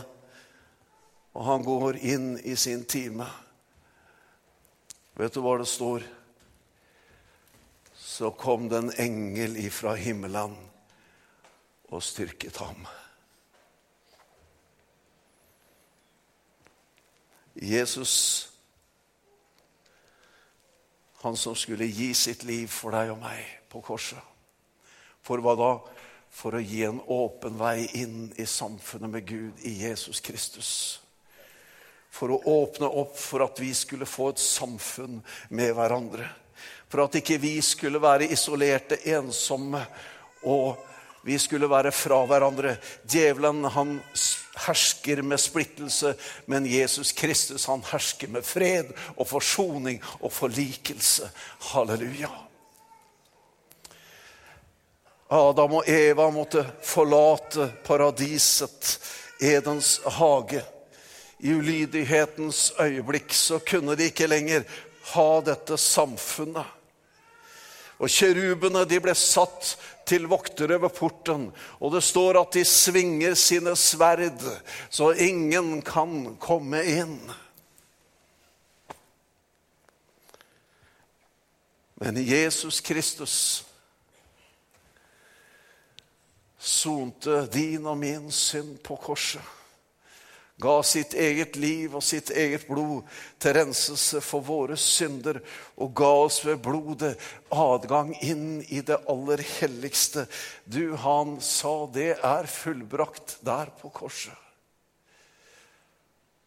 og 1.34 1.44
han 1.44 1.64
går 1.66 1.98
inn 2.00 2.28
i 2.40 2.56
sin 2.56 2.86
time. 2.88 3.26
Vet 5.18 5.34
du 5.34 5.42
hva 5.44 5.58
det 5.60 5.68
står? 5.68 6.06
Så 7.94 8.30
kom 8.38 8.68
det 8.70 8.80
en 8.80 8.92
engel 9.02 9.58
ifra 9.60 9.94
himmelen 9.98 10.54
og 11.90 12.02
styrket 12.02 12.56
ham. 12.62 12.86
Jesus 17.54 18.53
han 21.24 21.36
som 21.36 21.56
skulle 21.56 21.88
gi 21.88 22.12
sitt 22.14 22.44
liv 22.44 22.68
for 22.68 22.94
deg 22.94 23.14
og 23.14 23.20
meg 23.22 23.42
på 23.72 23.80
korset. 23.84 24.20
For 25.24 25.40
hva 25.40 25.54
da? 25.56 25.72
For 26.34 26.56
å 26.56 26.62
gi 26.62 26.82
en 26.84 27.00
åpen 27.14 27.56
vei 27.58 27.86
inn 28.00 28.28
i 28.36 28.46
samfunnet 28.48 29.10
med 29.10 29.26
Gud 29.28 29.64
i 29.64 29.76
Jesus 29.84 30.20
Kristus. 30.24 30.70
For 32.14 32.30
å 32.30 32.40
åpne 32.50 32.90
opp 32.90 33.16
for 33.18 33.44
at 33.46 33.58
vi 33.62 33.72
skulle 33.74 34.06
få 34.06 34.32
et 34.32 34.42
samfunn 34.42 35.20
med 35.54 35.72
hverandre. 35.74 36.28
For 36.90 37.06
at 37.06 37.16
ikke 37.18 37.40
vi 37.42 37.56
skulle 37.64 38.02
være 38.02 38.28
isolerte, 38.34 39.00
ensomme 39.16 39.80
og 40.46 40.93
vi 41.24 41.38
skulle 41.38 41.70
være 41.70 41.92
fra 41.92 42.20
hverandre. 42.28 42.76
Djevelen 43.08 43.64
han 43.72 43.96
hersker 44.66 45.22
med 45.24 45.40
splittelse, 45.40 46.14
men 46.46 46.66
Jesus 46.68 47.12
Kristus 47.16 47.64
han 47.70 47.84
hersker 47.88 48.28
med 48.28 48.44
fred 48.44 48.92
og 49.16 49.28
forsoning 49.28 50.02
og 50.20 50.32
forlikelse. 50.32 51.30
Halleluja. 51.72 52.30
Adam 55.34 55.80
og 55.80 55.88
Eva 55.88 56.28
måtte 56.30 56.62
forlate 56.84 57.70
paradiset, 57.86 58.98
Edens 59.40 59.96
hage. 60.18 60.60
I 61.40 61.52
ulydighetens 61.56 62.72
øyeblikk 62.80 63.32
så 63.34 63.58
kunne 63.58 63.96
de 63.96 64.10
ikke 64.12 64.28
lenger 64.30 64.62
ha 65.14 65.28
dette 65.44 65.76
samfunnet. 65.80 66.68
Og 68.04 68.12
Kjerubene 68.12 68.82
de 68.84 68.98
ble 69.00 69.14
satt 69.16 69.70
til 70.04 70.26
voktere 70.28 70.76
ved 70.82 70.92
porten, 70.92 71.46
og 71.80 71.94
det 71.94 72.02
står 72.04 72.36
at 72.42 72.52
de 72.52 72.64
svinger 72.68 73.32
sine 73.38 73.72
sverd, 73.80 74.44
så 74.92 75.14
ingen 75.16 75.78
kan 75.80 76.34
komme 76.36 76.82
inn. 76.84 77.16
Men 82.02 82.20
Jesus 82.20 82.82
Kristus 82.84 83.38
sonte 86.60 87.46
din 87.52 87.86
og 87.88 87.96
min 87.96 88.28
synd 88.32 88.82
på 88.84 89.00
korset. 89.00 89.63
Ga 90.62 90.74
sitt 90.86 91.16
eget 91.18 91.56
liv 91.58 91.96
og 91.98 92.02
sitt 92.06 92.30
eget 92.30 92.68
blod 92.68 93.02
til 93.42 93.56
renselse 93.56 94.20
for 94.22 94.44
våre 94.46 94.76
synder 94.78 95.40
og 95.74 95.90
ga 95.98 96.10
oss 96.22 96.38
ved 96.46 96.60
blodet 96.62 97.16
adgang 97.50 98.12
inn 98.22 98.60
i 98.70 98.78
det 98.86 99.00
aller 99.10 99.42
helligste. 99.56 100.28
Du, 100.64 100.94
han 100.94 101.40
sa 101.42 101.74
det 101.90 102.12
er 102.20 102.50
fullbrakt 102.50 103.40
der 103.42 103.74
på 103.80 103.90
korset. 103.90 104.38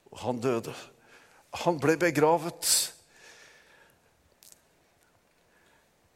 Og 0.07 0.23
han 0.23 0.39
døde. 0.39 0.71
Han 1.65 1.83
ble 1.83 1.97
begravet. 1.99 2.71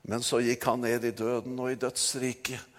Men 0.07 0.24
så 0.24 0.39
gikk 0.39 0.63
han 0.65 0.88
ned 0.88 1.12
i 1.12 1.12
døden 1.12 1.60
og 1.60 1.74
i 1.74 1.79
dødsriket. 1.79 2.71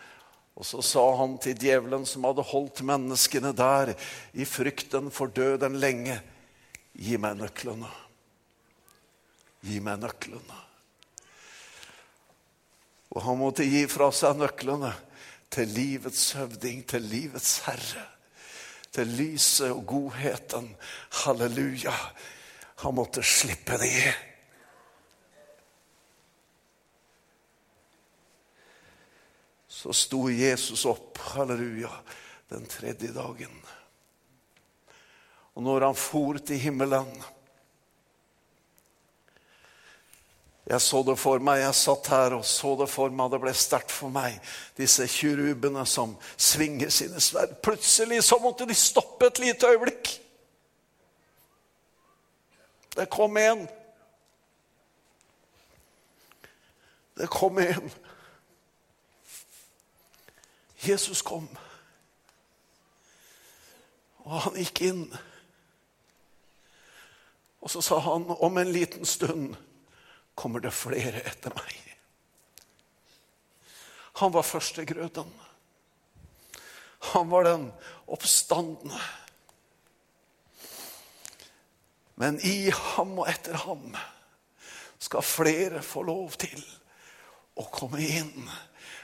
Og 0.63 0.67
så 0.67 0.83
sa 0.87 1.03
han 1.19 1.33
til 1.43 1.57
djevelen 1.59 2.05
som 2.07 2.23
hadde 2.23 2.45
holdt 2.47 2.85
menneskene 2.87 3.51
der 3.59 3.97
i 4.39 4.45
frykten 4.47 5.09
for 5.11 5.33
døden 5.35 5.75
lenge, 5.83 6.21
gi 6.95 7.17
meg 7.19 7.41
nøklene. 7.41 7.89
Gi 9.67 9.81
meg 9.83 9.99
nøklene. 10.05 10.61
Og 13.11 13.25
han 13.27 13.41
måtte 13.43 13.67
gi 13.67 13.83
fra 13.91 14.13
seg 14.15 14.39
nøklene 14.39 14.93
til 15.51 15.75
livets 15.75 16.31
høvding, 16.39 16.87
til 16.87 17.11
livets 17.11 17.57
herre. 17.67 18.07
Til 18.95 19.11
lyset 19.19 19.75
og 19.75 19.83
godheten. 19.91 20.71
Halleluja. 21.25 21.97
Han 22.87 23.01
måtte 23.03 23.27
slippe 23.27 23.83
det. 23.83 24.15
Så 29.83 29.93
sto 29.93 30.29
Jesus 30.31 30.85
opp, 30.87 31.19
halleluja, 31.19 31.91
den 32.49 32.67
tredje 32.71 33.09
dagen. 33.11 33.55
Og 35.55 35.65
når 35.67 35.89
han 35.89 35.97
for 35.99 36.39
til 36.39 36.61
himmelen 36.63 37.11
Jeg 40.71 40.79
så 40.81 41.01
det 41.03 41.17
for 41.19 41.43
meg, 41.43 41.59
jeg 41.59 41.75
satt 41.75 42.07
her 42.15 42.37
og 42.37 42.45
så 42.47 42.77
det 42.79 42.87
for 42.89 43.11
meg, 43.11 43.33
det 43.33 43.41
ble 43.43 43.51
sterkt 43.59 43.91
for 43.91 44.15
meg. 44.15 44.37
Disse 44.79 45.09
kirubene 45.11 45.83
som 45.91 46.15
svinger 46.39 46.93
sine 46.95 47.19
sverd. 47.21 47.57
Plutselig 47.67 48.21
så 48.23 48.39
måtte 48.41 48.69
de 48.71 48.77
stoppe 48.79 49.27
et 49.27 49.41
lite 49.43 49.73
øyeblikk. 49.75 50.13
Det 52.95 53.09
kom 53.11 53.37
en. 53.43 53.67
Det 57.19 57.29
kom 57.35 57.59
en. 57.59 57.93
Jesus 60.83 61.23
kom. 61.23 61.47
Og 64.23 64.41
han 64.47 64.59
gikk 64.59 64.83
inn. 64.87 65.05
Og 67.63 67.71
så 67.71 67.83
sa 67.83 67.99
han, 68.03 68.27
om 68.27 68.59
en 68.59 68.73
liten 68.75 69.07
stund 69.07 69.55
kommer 70.35 70.63
det 70.63 70.75
flere 70.75 71.23
etter 71.23 71.55
meg. 71.55 71.79
Han 74.23 74.35
var 74.35 74.47
førstegrøden. 74.47 75.31
Han 77.13 77.31
var 77.31 77.47
den 77.47 77.69
oppstandende. 78.07 78.99
Men 82.15 82.39
i 82.47 82.71
ham 82.71 83.17
og 83.19 83.31
etter 83.31 83.57
ham 83.65 83.97
skal 85.03 85.27
flere 85.27 85.83
få 85.83 86.05
lov 86.07 86.37
til 86.39 86.61
å 87.59 87.65
komme 87.73 88.03
inn 88.05 88.51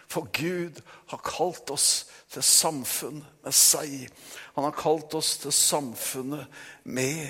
for 0.08 0.28
Gud 0.32 0.80
har 1.12 1.20
kalt 1.24 1.70
oss 1.70 2.08
til 2.32 2.44
samfunn 2.44 3.20
med 3.44 3.54
seg. 3.56 4.08
Han 4.56 4.66
har 4.66 4.76
kalt 4.76 5.14
oss 5.18 5.36
til 5.42 5.54
samfunnet 5.54 6.48
med 6.88 7.28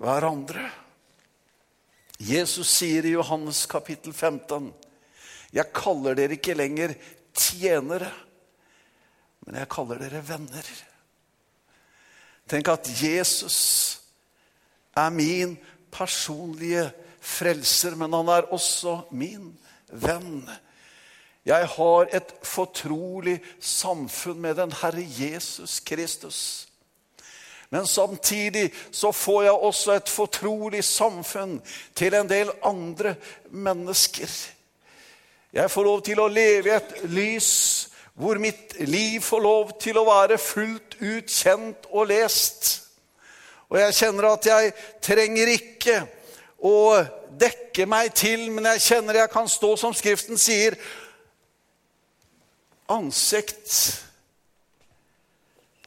hverandre. 0.00 0.66
Jesus 2.20 2.68
sier 2.68 3.06
i 3.06 3.14
Johannes 3.14 3.62
kapittel 3.70 4.12
15.: 4.12 4.72
Jeg 5.54 5.72
kaller 5.72 6.18
dere 6.18 6.36
ikke 6.36 6.58
lenger 6.58 6.94
tjenere, 7.32 8.10
men 9.46 9.62
jeg 9.62 9.70
kaller 9.72 10.02
dere 10.02 10.22
venner. 10.26 10.66
Tenk 12.50 12.68
at 12.68 12.90
Jesus 12.98 13.60
er 14.98 15.10
min 15.14 15.54
personlige 15.94 16.90
frelser, 17.20 17.94
men 17.94 18.12
han 18.12 18.32
er 18.32 18.50
også 18.52 19.04
min 19.14 19.52
venn. 19.88 20.42
Jeg 21.46 21.66
har 21.66 22.08
et 22.12 22.34
fortrolig 22.42 23.40
samfunn 23.60 24.40
med 24.40 24.54
den 24.54 24.72
Herre 24.82 25.04
Jesus 25.18 25.80
Kristus. 25.80 26.68
Men 27.70 27.86
samtidig 27.86 28.72
så 28.92 29.12
får 29.12 29.42
jeg 29.42 29.52
også 29.52 29.92
et 29.92 30.08
fortrolig 30.08 30.84
samfunn 30.84 31.60
til 31.94 32.14
en 32.14 32.28
del 32.28 32.50
andre 32.64 33.14
mennesker. 33.50 34.30
Jeg 35.52 35.70
får 35.70 35.82
lov 35.84 36.02
til 36.02 36.20
å 36.20 36.28
leve 36.28 36.68
i 36.68 36.76
et 36.76 36.92
lys 37.10 37.52
hvor 38.20 38.38
mitt 38.38 38.74
liv 38.80 39.20
får 39.24 39.40
lov 39.40 39.70
til 39.80 39.96
å 39.96 40.04
være 40.04 40.38
fullt 40.38 40.98
ut 41.00 41.30
kjent 41.30 41.86
og 41.90 42.10
lest. 42.10 42.82
Og 43.70 43.78
jeg 43.78 43.94
kjenner 43.96 44.32
at 44.32 44.46
jeg 44.46 44.72
trenger 45.02 45.52
ikke 45.54 46.00
å 46.58 47.00
dekke 47.40 47.86
meg 47.88 48.10
til, 48.18 48.50
men 48.50 48.66
jeg 48.74 48.82
kjenner 48.90 49.22
jeg 49.22 49.32
kan 49.32 49.48
stå 49.48 49.76
som 49.78 49.94
Skriften 49.96 50.38
sier, 50.38 50.76
Ansikt 52.90 54.00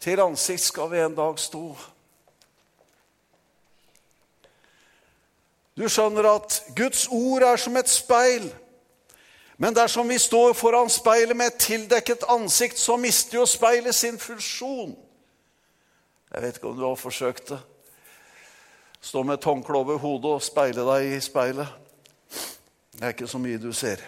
til 0.04 0.20
ansikt 0.20 0.62
skal 0.63 0.92
vi 0.92 1.00
en 1.00 1.16
dag 1.16 1.39
stå. 1.39 1.63
Du 5.74 5.88
skjønner 5.89 6.28
at 6.30 6.60
Guds 6.76 7.08
ord 7.12 7.44
er 7.48 7.58
som 7.58 7.78
et 7.80 7.89
speil. 7.89 8.50
Men 9.58 9.76
dersom 9.76 10.10
vi 10.10 10.18
står 10.20 10.54
foran 10.58 10.89
speilet 10.89 11.38
med 11.38 11.54
et 11.54 11.62
tildekket 11.62 12.26
ansikt, 12.30 12.80
så 12.80 12.98
mister 12.98 13.39
jo 13.39 13.46
speilet 13.46 13.96
sin 13.96 14.20
funksjon. 14.20 14.96
Jeg 16.34 16.42
vet 16.42 16.58
ikke 16.58 16.68
om 16.68 16.78
du 16.78 16.86
har 16.88 17.00
forsøkt 17.00 17.54
det. 17.54 17.60
Stå 19.02 19.24
med 19.24 19.38
et 19.38 19.44
håndkle 19.44 19.78
over 19.78 19.98
hodet 19.98 20.36
og 20.39 20.44
speile 20.44 20.84
deg 20.88 21.18
i 21.18 21.22
speilet. 21.22 21.68
Det 22.94 23.04
er 23.04 23.16
ikke 23.16 23.28
så 23.28 23.42
mye 23.42 23.62
du 23.62 23.72
ser. 23.74 24.04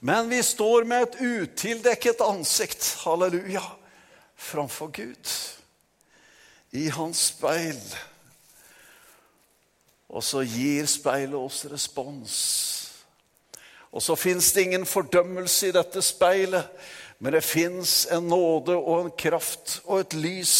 Men 0.00 0.28
vi 0.28 0.42
står 0.42 0.84
med 0.84 1.02
et 1.02 1.20
utildekket 1.20 2.20
ansikt, 2.20 2.96
halleluja, 3.04 3.62
framfor 4.36 4.88
Gud. 4.92 5.32
I 6.70 6.88
hans 6.92 7.30
speil. 7.32 7.80
Og 10.08 10.24
så 10.24 10.44
gir 10.44 10.86
speilet 10.90 11.38
oss 11.38 11.64
respons. 11.70 12.36
Og 13.90 14.02
så 14.02 14.14
fins 14.14 14.52
det 14.52 14.66
ingen 14.66 14.86
fordømmelse 14.86 15.70
i 15.70 15.74
dette 15.74 16.02
speilet, 16.04 16.68
men 17.18 17.32
det 17.32 17.44
fins 17.44 18.04
en 18.12 18.28
nåde 18.28 18.76
og 18.76 19.06
en 19.06 19.14
kraft 19.16 19.78
og 19.86 20.02
et 20.02 20.16
lys 20.20 20.56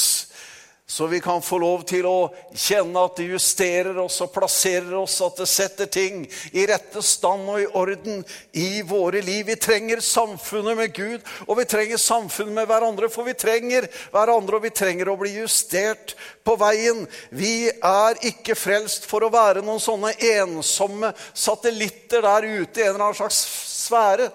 så 0.88 1.06
vi 1.06 1.20
kan 1.20 1.42
få 1.42 1.58
lov 1.58 1.80
til 1.82 2.06
å 2.06 2.28
kjenne 2.54 3.00
at 3.08 3.16
det 3.18 3.24
justerer 3.32 3.96
oss 3.98 4.20
og 4.22 4.30
plasserer 4.30 4.92
oss, 4.94 5.16
at 5.24 5.40
det 5.40 5.48
setter 5.50 5.88
ting 5.90 6.20
i 6.54 6.66
rette 6.70 7.02
stand 7.02 7.42
og 7.50 7.58
i 7.58 7.66
orden 7.66 8.22
i 8.54 8.84
våre 8.86 9.18
liv. 9.18 9.48
Vi 9.48 9.56
trenger 9.58 9.98
samfunnet 9.98 10.78
med 10.78 10.94
Gud, 10.94 11.26
og 11.48 11.58
vi 11.58 11.66
trenger 11.66 11.98
samfunnet 11.98 12.54
med 12.60 12.70
hverandre. 12.70 13.10
For 13.10 13.26
vi 13.26 13.34
trenger 13.34 13.88
hverandre, 14.14 14.60
og 14.60 14.68
vi 14.68 14.72
trenger 14.78 15.10
å 15.10 15.18
bli 15.18 15.34
justert 15.40 16.14
på 16.46 16.54
veien. 16.62 17.02
Vi 17.34 17.66
er 17.74 18.22
ikke 18.30 18.54
frelst 18.54 19.10
for 19.10 19.26
å 19.26 19.34
være 19.34 19.66
noen 19.66 19.82
sånne 19.82 20.14
ensomme 20.38 21.10
satellitter 21.34 22.22
der 22.30 22.46
ute 22.62 22.78
i 22.78 22.86
en 22.86 22.94
eller 22.94 23.08
annen 23.08 23.22
slags 23.24 23.42
sfære. 23.82 24.30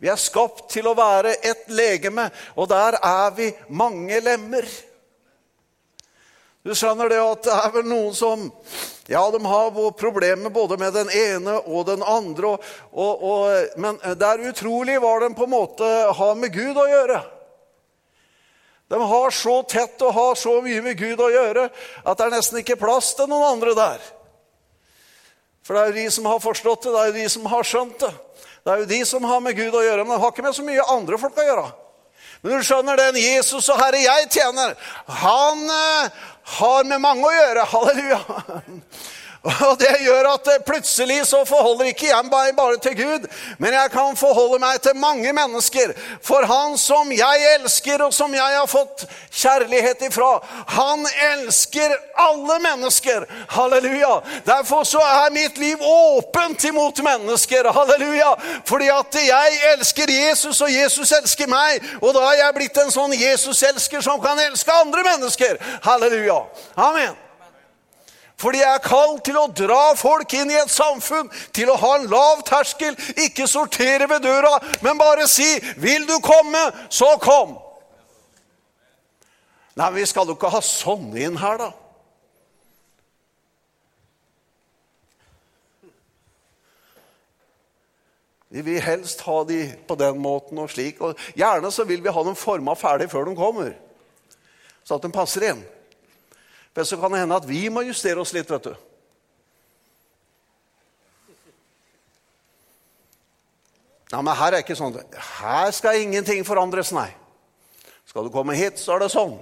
Vi 0.00 0.08
er 0.08 0.16
skapt 0.16 0.70
til 0.72 0.88
å 0.88 0.96
være 0.96 1.36
et 1.44 1.68
legeme, 1.68 2.30
og 2.56 2.72
der 2.72 3.02
er 3.04 3.32
vi 3.36 3.52
mange 3.68 4.24
lemmer. 4.24 4.64
Du 6.66 6.74
skjønner 6.74 7.10
det 7.10 7.20
at 7.22 7.46
det 7.46 7.54
er 7.54 7.72
vel 7.76 7.86
noen 7.88 8.14
som 8.16 8.48
ja, 9.08 9.22
de 9.30 9.38
har 9.46 9.92
problemer 9.96 10.52
både 10.52 10.76
med 10.80 10.92
den 10.92 11.10
ene 11.14 11.54
og 11.64 11.86
den 11.88 12.02
andre. 12.02 12.56
Og, 12.56 12.68
og, 12.92 13.22
og, 13.24 13.78
men 13.80 14.00
det 14.04 14.26
er 14.26 14.46
utrolig 14.50 14.98
hva 15.00 15.14
de 15.22 15.32
på 15.38 15.46
en 15.46 15.54
måte 15.54 15.88
har 16.18 16.34
med 16.36 16.52
Gud 16.52 16.76
å 16.76 16.88
gjøre. 16.90 17.22
De 18.88 19.00
har 19.00 19.34
så 19.36 19.62
tett 19.68 20.00
og 20.04 20.14
har 20.16 20.36
så 20.40 20.58
mye 20.64 20.82
med 20.84 20.96
Gud 20.96 21.20
å 21.20 21.32
gjøre 21.32 21.66
at 21.68 22.18
det 22.18 22.26
er 22.26 22.32
nesten 22.32 22.62
ikke 22.62 22.78
plass 22.80 23.12
til 23.16 23.28
noen 23.28 23.50
andre 23.54 23.74
der. 23.76 24.06
For 25.64 25.76
det 25.76 25.82
er 25.82 25.90
jo 25.90 25.98
de 26.00 26.06
som 26.14 26.28
har 26.30 26.40
forstått 26.40 26.86
det, 26.86 26.94
det 26.94 27.00
er 27.00 27.10
jo 27.10 27.18
de 27.18 27.26
som 27.32 27.50
har 27.52 27.68
skjønt 27.68 27.98
det. 28.00 28.14
Det 28.64 28.72
er 28.72 28.80
jo 28.80 28.88
de 28.88 29.00
som 29.08 29.24
har 29.28 29.42
med 29.44 29.56
Gud 29.56 29.76
å 29.76 29.84
gjøre, 29.84 30.04
men 30.04 30.16
det 30.16 30.22
har 30.22 30.32
ikke 30.32 30.44
med 30.46 30.56
så 30.56 30.64
mye 30.64 30.86
andre 30.94 31.20
folk 31.20 31.36
å 31.36 31.44
gjøre. 31.44 31.66
Men 32.42 32.58
du 32.58 32.66
skjønner, 32.66 32.98
den 33.00 33.18
Jesus 33.18 33.68
og 33.72 33.80
Herre 33.80 34.00
jeg 34.02 34.28
tjener, 34.30 34.74
han 35.22 35.64
eh, 35.74 36.18
har 36.58 36.86
med 36.88 37.02
mange 37.02 37.26
å 37.26 37.34
gjøre. 37.34 37.64
Halleluja. 37.72 38.20
Og 39.48 39.78
Det 39.80 39.94
gjør 40.02 40.28
at 40.34 40.48
plutselig 40.66 41.26
så 41.26 41.44
forholder 41.48 41.90
ikke 41.90 42.08
jeg 42.10 42.24
meg 42.28 42.54
bare 42.56 42.78
til 42.82 42.96
Gud, 42.98 43.26
men 43.58 43.72
jeg 43.72 43.90
kan 43.92 44.16
forholde 44.16 44.58
meg 44.60 44.80
til 44.82 44.96
mange 44.96 45.32
mennesker. 45.32 45.92
For 46.24 46.46
han 46.46 46.76
som 46.78 47.12
jeg 47.12 47.46
elsker, 47.54 48.02
og 48.04 48.14
som 48.14 48.34
jeg 48.34 48.56
har 48.58 48.66
fått 48.68 49.06
kjærlighet 49.32 50.02
ifra, 50.08 50.30
han 50.74 51.06
elsker 51.32 51.94
alle 52.18 52.58
mennesker. 52.64 53.26
Halleluja. 53.48 54.18
Derfor 54.46 54.84
så 54.84 55.00
er 55.00 55.32
mitt 55.34 55.58
liv 55.58 55.76
åpent 55.80 56.64
imot 56.64 57.02
mennesker. 57.04 57.70
Halleluja. 57.72 58.34
Fordi 58.68 58.90
at 58.92 59.20
jeg 59.26 59.62
elsker 59.74 60.12
Jesus, 60.12 60.60
og 60.60 60.72
Jesus 60.72 61.12
elsker 61.12 61.48
meg. 61.50 61.80
Og 62.02 62.12
da 62.16 62.26
er 62.32 62.42
jeg 62.42 62.58
blitt 62.58 62.82
en 62.82 62.92
sånn 62.92 63.16
Jesus-elsker 63.16 64.04
som 64.04 64.20
kan 64.22 64.40
elske 64.48 64.76
andre 64.82 65.06
mennesker. 65.12 65.56
Halleluja. 65.86 66.42
Amen. 66.76 67.27
Fordi 68.38 68.60
jeg 68.62 68.70
er 68.70 68.84
kalt 68.84 69.24
til 69.26 69.36
å 69.38 69.48
dra 69.50 69.94
folk 69.98 70.32
inn 70.38 70.52
i 70.52 70.58
et 70.60 70.70
samfunn, 70.70 71.26
til 71.52 71.72
å 71.72 71.78
ha 71.80 71.94
en 71.98 72.06
lav 72.10 72.44
terskel, 72.46 72.94
ikke 73.18 73.48
sortere 73.50 74.06
ved 74.10 74.22
døra, 74.22 74.52
men 74.82 74.98
bare 74.98 75.26
si 75.26 75.58
'Vil 75.76 76.06
du 76.06 76.18
komme, 76.22 76.72
så 76.90 77.18
kom'. 77.18 77.58
Nei, 79.74 79.90
men 79.90 79.94
vi 79.94 80.06
skal 80.06 80.26
jo 80.26 80.34
ikke 80.34 80.50
ha 80.50 80.60
sånne 80.60 81.20
inn 81.20 81.36
her, 81.36 81.56
da. 81.56 81.70
Vi 88.48 88.60
vil 88.60 88.80
helst 88.80 89.20
ha 89.20 89.44
de 89.44 89.74
på 89.88 89.94
den 89.94 90.18
måten 90.18 90.58
og 90.58 90.70
slik. 90.70 91.00
Og 91.00 91.18
gjerne 91.36 91.70
så 91.70 91.84
vil 91.84 92.02
vi 92.04 92.10
ha 92.10 92.22
dem 92.24 92.34
forma 92.34 92.74
ferdig 92.74 93.10
før 93.10 93.28
de 93.28 93.36
kommer, 93.36 93.74
så 94.84 94.96
at 94.96 95.02
de 95.02 95.12
passer 95.12 95.50
inn. 95.50 95.60
Men 96.78 96.86
så 96.86 96.96
kan 96.96 97.10
det 97.10 97.18
hende 97.18 97.34
at 97.34 97.46
vi 97.48 97.64
må 97.74 97.82
justere 97.82 98.22
oss 98.22 98.30
litt, 98.30 98.46
vet 98.46 98.68
du. 98.68 98.74
Ja, 104.12 104.20
men 104.22 104.30
her 104.38 104.54
er 104.54 104.62
ikke 104.62 104.76
sånn. 104.78 104.94
Her 105.40 105.74
skal 105.74 105.98
ingenting 106.04 106.46
forandres, 106.46 106.94
nei. 106.94 107.08
Skal 108.06 108.28
du 108.28 108.30
komme 108.30 108.54
hit, 108.54 108.78
så 108.78 108.94
er 108.94 109.02
det 109.02 109.10
sånn. 109.10 109.34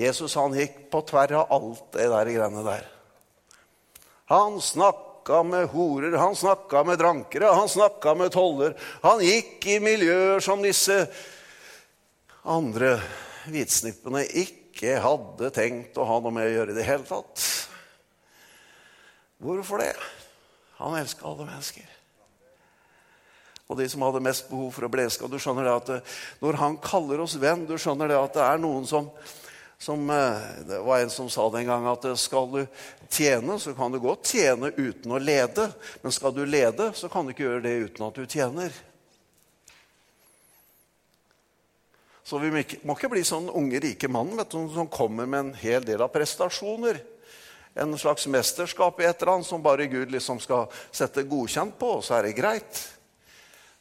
Jesus 0.00 0.40
han 0.40 0.56
gikk 0.56 0.86
på 0.88 1.04
tvers 1.12 1.36
av 1.44 1.56
alt 1.60 1.86
det 2.00 2.08
der 2.16 2.34
greiene 2.40 2.66
der. 2.72 2.90
Han 4.32 4.62
snakka 4.64 5.44
med 5.44 5.74
horer, 5.76 6.22
han 6.24 6.40
snakka 6.40 6.88
med 6.88 7.04
drankere, 7.04 7.52
han 7.52 7.68
snakka 7.68 8.16
med 8.16 8.32
toller. 8.32 8.80
Han 9.04 9.20
gikk 9.20 9.74
i 9.76 9.82
miljøer 9.92 10.40
som 10.40 10.64
disse 10.64 11.02
andre 12.48 12.96
hvitsnippene 13.48 14.24
ikke 14.42 14.98
hadde 15.02 15.50
tenkt 15.54 15.98
å 16.00 16.06
ha 16.08 16.18
noe 16.20 16.34
med 16.34 16.48
å 16.48 16.54
gjøre 16.54 16.74
i 16.74 16.78
det 16.78 16.88
hele 16.88 17.06
tatt. 17.08 17.46
Hvorfor 19.40 19.80
det? 19.80 19.94
Han 20.80 20.96
elska 20.98 21.24
alle 21.28 21.46
mennesker. 21.48 21.88
Og 23.70 23.78
de 23.78 23.86
som 23.88 24.02
hadde 24.02 24.22
mest 24.24 24.48
behov 24.50 24.72
for 24.74 24.84
å 24.86 24.90
bli 24.90 25.04
elska. 25.06 25.28
Du 25.30 25.38
skjønner 25.38 25.68
det 25.68 25.74
at 25.76 25.92
eh, 25.94 26.16
når 26.42 26.58
han 26.58 26.80
kaller 26.82 27.22
oss 27.22 27.36
venn, 27.38 27.68
du 27.68 27.76
skjønner 27.78 28.10
det 28.10 28.18
at 28.18 28.34
det 28.34 28.42
er 28.42 28.58
noen 28.58 28.88
som, 28.88 29.06
som 29.78 30.10
eh, 30.10 30.48
Det 30.66 30.80
var 30.82 31.04
en 31.04 31.12
som 31.14 31.30
sa 31.30 31.46
det 31.52 31.62
en 31.62 31.70
gang 31.70 31.86
at 31.92 32.08
eh, 32.10 32.18
skal 32.18 32.50
du 32.50 32.60
tjene, 33.06 33.60
så 33.62 33.76
kan 33.78 33.94
du 33.94 34.00
godt 34.02 34.32
tjene 34.34 34.72
uten 34.74 35.14
å 35.14 35.22
lede. 35.22 35.68
Men 36.02 36.16
skal 36.16 36.34
du 36.34 36.42
lede, 36.42 36.90
så 36.98 37.12
kan 37.12 37.24
du 37.24 37.32
ikke 37.32 37.46
gjøre 37.46 37.64
det 37.68 37.76
uten 37.86 38.08
at 38.08 38.18
du 38.18 38.26
tjener. 38.26 38.74
Så 42.30 42.38
vi 42.38 42.52
må 42.54 42.94
ikke 42.94 43.08
bli 43.10 43.24
sånn 43.26 43.48
unge, 43.50 43.80
rike 43.82 44.06
mann 44.06 44.36
vet 44.38 44.52
du, 44.54 44.60
som 44.70 44.86
kommer 44.86 45.26
med 45.26 45.40
en 45.40 45.54
hel 45.58 45.82
del 45.82 46.04
av 46.04 46.12
prestasjoner. 46.14 47.00
En 47.74 47.96
slags 47.98 48.28
mesterskap 48.30 49.00
i 49.02 49.08
et 49.08 49.18
eller 49.18 49.32
annet 49.32 49.48
som 49.48 49.62
bare 49.64 49.88
Gud 49.90 50.12
liksom 50.14 50.38
skal 50.42 50.68
sette 50.94 51.26
godkjent 51.26 51.74
på, 51.80 51.96
og 51.98 52.04
så 52.06 52.20
er 52.20 52.28
det 52.28 52.36
greit. 52.38 52.84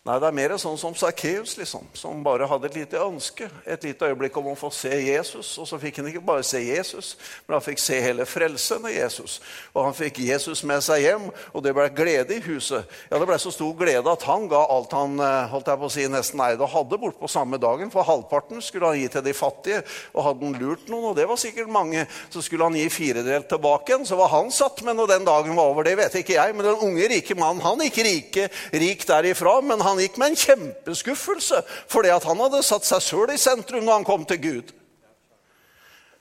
Nei, 0.07 0.15
det 0.15 0.29
er 0.29 0.35
mer 0.37 0.53
sånn 0.55 0.77
som 0.79 0.93
Sakkeus, 0.95 1.57
liksom, 1.59 1.83
som 1.91 2.21
bare 2.23 2.45
hadde 2.47 2.69
et 2.69 2.75
lite 2.79 3.01
ønske. 3.03 3.49
Et 3.67 3.83
lite 3.83 4.07
øyeblikk 4.07 4.37
om 4.39 4.45
å 4.47 4.55
få 4.55 4.69
se 4.71 4.93
Jesus. 4.95 5.49
Og 5.59 5.65
så 5.67 5.75
fikk 5.81 5.97
han 5.99 6.07
ikke 6.07 6.21
bare 6.23 6.45
se 6.47 6.61
Jesus, 6.63 7.09
men 7.43 7.57
han 7.57 7.65
fikk 7.65 7.81
se 7.83 7.97
hele 7.99 8.23
frelsen 8.23 8.87
av 8.87 8.93
Jesus. 8.95 9.35
Og 9.73 9.83
han 9.83 9.97
fikk 9.97 10.21
Jesus 10.23 10.63
med 10.63 10.85
seg 10.85 11.03
hjem, 11.03 11.25
og 11.51 11.65
det 11.65 11.73
ble 11.75 11.89
glede 11.91 12.37
i 12.37 12.43
huset. 12.45 12.87
Ja, 13.09 13.19
Det 13.19 13.27
ble 13.27 13.39
så 13.43 13.51
stor 13.51 13.73
glede 13.75 14.13
at 14.13 14.23
han 14.23 14.47
ga 14.47 14.61
alt 14.71 14.95
han 14.95 15.19
eh, 15.19 15.51
holdt 15.51 15.67
jeg 15.67 15.81
på 15.83 15.89
å 15.89 15.91
si, 15.97 16.07
nesten 16.15 16.45
eide 16.47 16.63
og 16.63 16.71
hadde, 16.77 17.01
bort 17.03 17.19
på 17.19 17.27
samme 17.35 17.59
dagen. 17.59 17.91
For 17.91 18.07
halvparten 18.07 18.63
skulle 18.63 18.93
han 18.93 19.01
gi 19.03 19.11
til 19.11 19.27
de 19.27 19.35
fattige. 19.35 19.83
Og 20.15 20.23
hadde 20.29 20.47
han 20.47 20.57
lurt 20.63 20.87
noen, 20.87 21.09
og 21.11 21.19
det 21.19 21.27
var 21.27 21.43
sikkert 21.43 21.75
mange, 21.75 22.07
så 22.31 22.39
skulle 22.45 22.71
han 22.71 22.79
gi 22.79 22.87
firedelt 22.87 23.51
tilbake 23.51 23.97
igjen. 23.97 24.07
Så 24.07 24.15
var 24.15 24.31
han 24.31 24.47
satt 24.47 24.79
med 24.87 24.95
når 24.95 25.11
den 25.11 25.27
dagen 25.27 25.59
var 25.59 25.75
over, 25.75 25.83
det 25.83 25.99
vet 25.99 26.17
ikke 26.23 26.39
jeg. 26.39 26.55
Men 26.55 26.71
den 26.71 26.87
unge, 26.87 27.11
rike 27.17 27.35
mannen, 27.35 27.67
han 27.67 27.83
gikk 27.83 28.01
rike, 28.07 28.49
rik 28.71 29.07
derifra. 29.11 29.59
men 29.59 29.89
han 29.89 29.98
gikk 30.03 30.17
med 30.19 30.31
en 30.31 30.39
kjempeskuffelse 30.39 31.61
fordi 31.91 32.09
at 32.13 32.25
han 32.27 32.39
hadde 32.43 32.63
satt 32.65 32.85
seg 32.87 33.01
sjøl 33.03 33.29
i 33.33 33.41
sentrum 33.41 33.85
når 33.85 33.93
han 33.99 34.07
kom 34.07 34.23
til 34.29 34.39
Gud. 34.43 34.67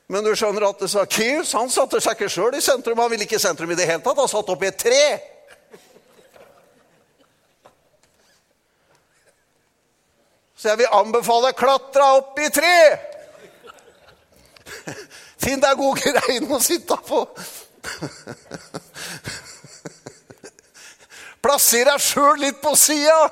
Men 0.09 0.25
du 0.25 0.31
skjønner 0.33 0.65
at 0.71 0.81
Sakkeus 0.89 1.53
han 1.53 1.69
satte 1.71 2.01
seg 2.01 2.13
ikke 2.17 2.29
sjøl 2.33 2.55
i 2.57 2.63
sentrum. 2.65 2.99
Han 3.03 3.11
ville 3.13 3.25
ikke 3.27 3.37
i 3.37 3.43
sentrum 3.43 3.71
i 3.75 3.77
det 3.77 3.89
hele 3.91 4.03
tatt. 4.05 4.17
Han 4.17 4.29
satt 4.31 4.53
oppi 4.55 4.67
et 4.71 4.81
tre. 4.81 5.05
Så 10.59 10.69
jeg 10.73 10.79
vil 10.81 10.97
anbefale 10.97 11.53
klatra 11.55 12.07
opp 12.17 12.39
i 12.41 12.49
tre. 12.51 12.79
Finn 15.45 15.61
deg 15.63 15.79
god 15.79 15.97
grein 16.03 16.51
å 16.51 16.59
sitte 16.65 16.97
på. 17.07 17.21
Plasser 21.45 21.85
deg 21.87 22.01
sjøl 22.03 22.39
litt 22.43 22.59
på 22.65 22.75
sida. 22.81 23.29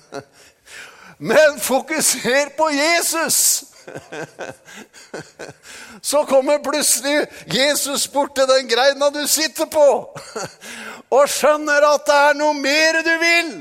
Men 1.32 1.60
fokuser 1.60 2.56
på 2.56 2.70
Jesus! 2.70 3.72
Så 6.00 6.24
kommer 6.24 6.58
plutselig 6.58 7.26
Jesus 7.46 8.12
bort 8.12 8.34
til 8.34 8.46
den 8.46 8.68
greina 8.68 9.10
du 9.10 9.26
sitter 9.28 9.66
på, 9.70 10.16
og 11.16 11.28
skjønner 11.30 11.86
at 11.92 12.06
det 12.06 12.18
er 12.28 12.38
noe 12.38 12.54
mer 12.58 13.02
du 13.06 13.12
vil 13.22 13.52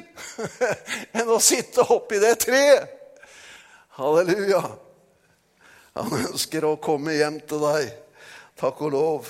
enn 1.13 1.29
å 1.29 1.39
sitte 1.43 1.85
oppi 1.93 2.19
det 2.21 2.35
treet. 2.45 2.97
Halleluja. 3.97 4.63
Han 5.99 6.13
ønsker 6.21 6.65
å 6.65 6.79
komme 6.81 7.13
hjem 7.17 7.41
til 7.45 7.61
deg. 7.61 7.91
Takk 8.57 8.81
og 8.87 8.93
lov. 8.95 9.27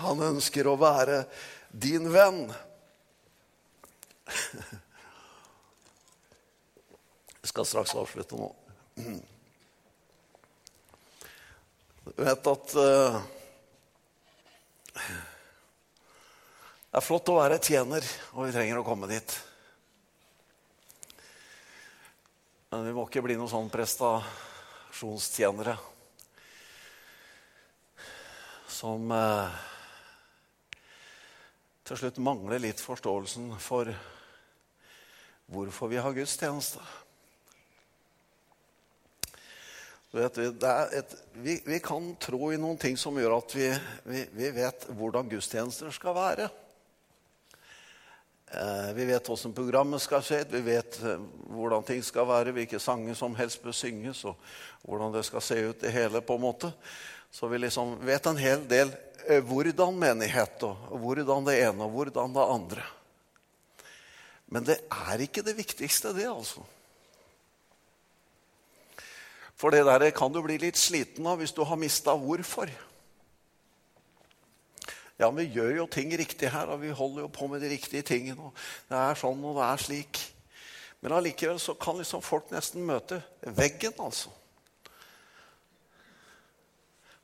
Han 0.00 0.22
ønsker 0.32 0.66
å 0.70 0.80
være 0.80 1.24
din 1.70 2.12
venn. 2.12 2.46
Skal 7.52 7.66
straks 7.68 7.92
avslutte 8.00 8.32
nå. 8.32 8.46
Du 12.02 12.24
vet 12.24 12.46
at 12.48 12.72
uh, 12.80 13.20
Det 14.96 16.96
er 16.96 17.04
flott 17.04 17.28
å 17.28 17.36
være 17.36 17.60
tjener, 17.60 18.00
og 18.32 18.46
vi 18.46 18.54
trenger 18.56 18.80
å 18.80 18.86
komme 18.86 19.04
dit. 19.10 19.34
Men 22.72 22.86
vi 22.88 22.94
må 22.96 23.04
ikke 23.04 23.20
bli 23.28 23.36
noen 23.36 23.52
sånn 23.52 23.68
prestasjonstjenere 23.76 25.76
som 28.72 29.12
uh, 29.12 29.52
til 31.84 32.00
slutt 32.00 32.16
mangler 32.24 32.64
litt 32.64 32.80
forståelsen 32.80 33.60
for 33.60 33.92
hvorfor 35.52 35.92
vi 35.92 36.00
har 36.00 36.16
gudstjeneste. 36.16 36.80
Vet, 40.12 40.38
et, 40.38 41.14
vi, 41.32 41.62
vi, 41.64 41.78
kan 41.80 42.10
tro 42.20 42.50
i 42.52 42.58
noen 42.60 42.76
ting 42.76 42.98
som 43.00 43.16
gjør 43.16 43.38
at 43.38 43.54
vi, 43.56 43.70
vi, 44.04 44.24
vi 44.36 44.50
vet 44.52 44.84
hvordan 44.92 45.30
gudstjenester 45.30 45.88
skal 45.94 46.12
være. 46.18 46.48
Eh, 48.52 48.90
vi 48.92 49.06
vet 49.08 49.24
hvordan 49.24 49.54
programmet 49.56 50.04
skal 50.04 50.20
skje, 50.20 50.42
vi 50.52 50.60
vet 50.66 50.98
eh, 51.00 51.22
hvordan 51.56 51.86
ting 51.88 52.02
skal 52.04 52.28
være, 52.28 52.52
hvilke 52.52 52.76
sanger 52.76 53.16
som 53.16 53.32
helst 53.38 53.62
bør 53.64 53.72
synges, 53.72 54.20
og 54.28 54.36
hvordan 54.84 55.14
det 55.16 55.24
skal 55.24 55.46
se 55.46 55.56
ut, 55.70 55.80
det 55.80 55.94
hele. 55.96 56.20
på 56.20 56.36
en 56.36 56.44
måte. 56.44 56.72
Så 57.32 57.48
vi 57.48 57.62
liksom 57.62 57.96
vet 58.04 58.28
en 58.28 58.36
hel 58.36 58.68
del 58.68 58.92
eh, 59.24 59.40
hvordan 59.40 59.96
menighet, 59.96 60.68
og 60.68 60.92
hvordan 61.00 61.48
det 61.48 61.56
ene 61.62 61.88
og 61.88 61.96
hvordan 61.96 62.36
det 62.36 62.46
andre. 62.58 62.84
Men 64.52 64.68
det 64.68 64.82
er 64.92 65.24
ikke 65.24 65.48
det 65.48 65.56
viktigste, 65.56 66.12
det, 66.12 66.28
altså. 66.28 66.68
For 69.62 69.70
det 69.70 69.84
der 69.86 70.10
kan 70.10 70.32
du 70.34 70.40
bli 70.42 70.56
litt 70.58 70.78
sliten 70.80 71.26
av 71.30 71.38
hvis 71.38 71.54
du 71.54 71.62
har 71.62 71.78
mista 71.78 72.16
hvorfor. 72.18 72.70
Ja, 75.20 75.28
vi 75.30 75.44
gjør 75.54 75.76
jo 75.76 75.84
ting 75.86 76.10
riktig 76.18 76.48
her, 76.50 76.72
og 76.72 76.80
vi 76.82 76.90
holder 76.90 77.22
jo 77.22 77.28
på 77.30 77.46
med 77.46 77.62
de 77.62 77.68
riktige 77.70 78.02
tingene. 78.02 78.48
og 78.48 78.56
Det 78.90 78.98
er 78.98 79.20
sånn, 79.20 79.44
og 79.46 79.60
det 79.60 79.66
er 79.68 79.82
slik. 79.84 80.18
Men 80.98 81.14
allikevel 81.14 81.60
så 81.62 81.76
kan 81.78 82.00
liksom 82.00 82.24
folk 82.26 82.50
nesten 82.50 82.82
møte 82.86 83.20
veggen, 83.54 83.94
altså. 84.02 84.32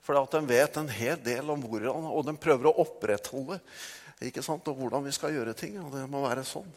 For 0.07 0.21
at 0.21 0.37
de 0.37 0.43
vet 0.47 0.79
en 0.79 0.93
hel 0.95 1.19
del 1.27 1.51
om 1.51 1.65
hvordan, 1.67 2.07
og 2.07 2.23
de 2.29 2.37
prøver 2.39 2.71
å 2.71 2.77
opprettholde 2.85 3.59
ikke 4.29 4.43
sant, 4.47 4.71
og 4.71 4.79
hvordan 4.79 5.05
vi 5.09 5.15
skal 5.15 5.35
gjøre 5.35 5.57
ting. 5.59 5.75
Og 5.83 5.91
det 5.95 6.05
må 6.11 6.23
være 6.23 6.47
sånn. 6.47 6.71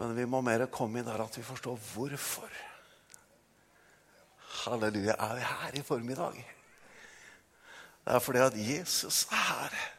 Men 0.00 0.16
vi 0.16 0.24
må 0.24 0.40
mer 0.44 0.64
komme 0.72 1.02
inn 1.02 1.08
der 1.08 1.26
at 1.26 1.36
vi 1.36 1.44
forstår 1.44 1.76
hvorfor. 1.92 2.56
Halleluja, 4.64 5.14
er 5.18 5.34
vi 5.34 5.40
her 5.40 5.70
i 5.74 5.82
formiddag? 5.82 6.54
Det 8.04 8.14
er 8.14 8.18
fordi 8.18 8.38
at 8.38 8.52
Jesus 8.54 9.24
er 9.24 9.60
her. 9.60 9.97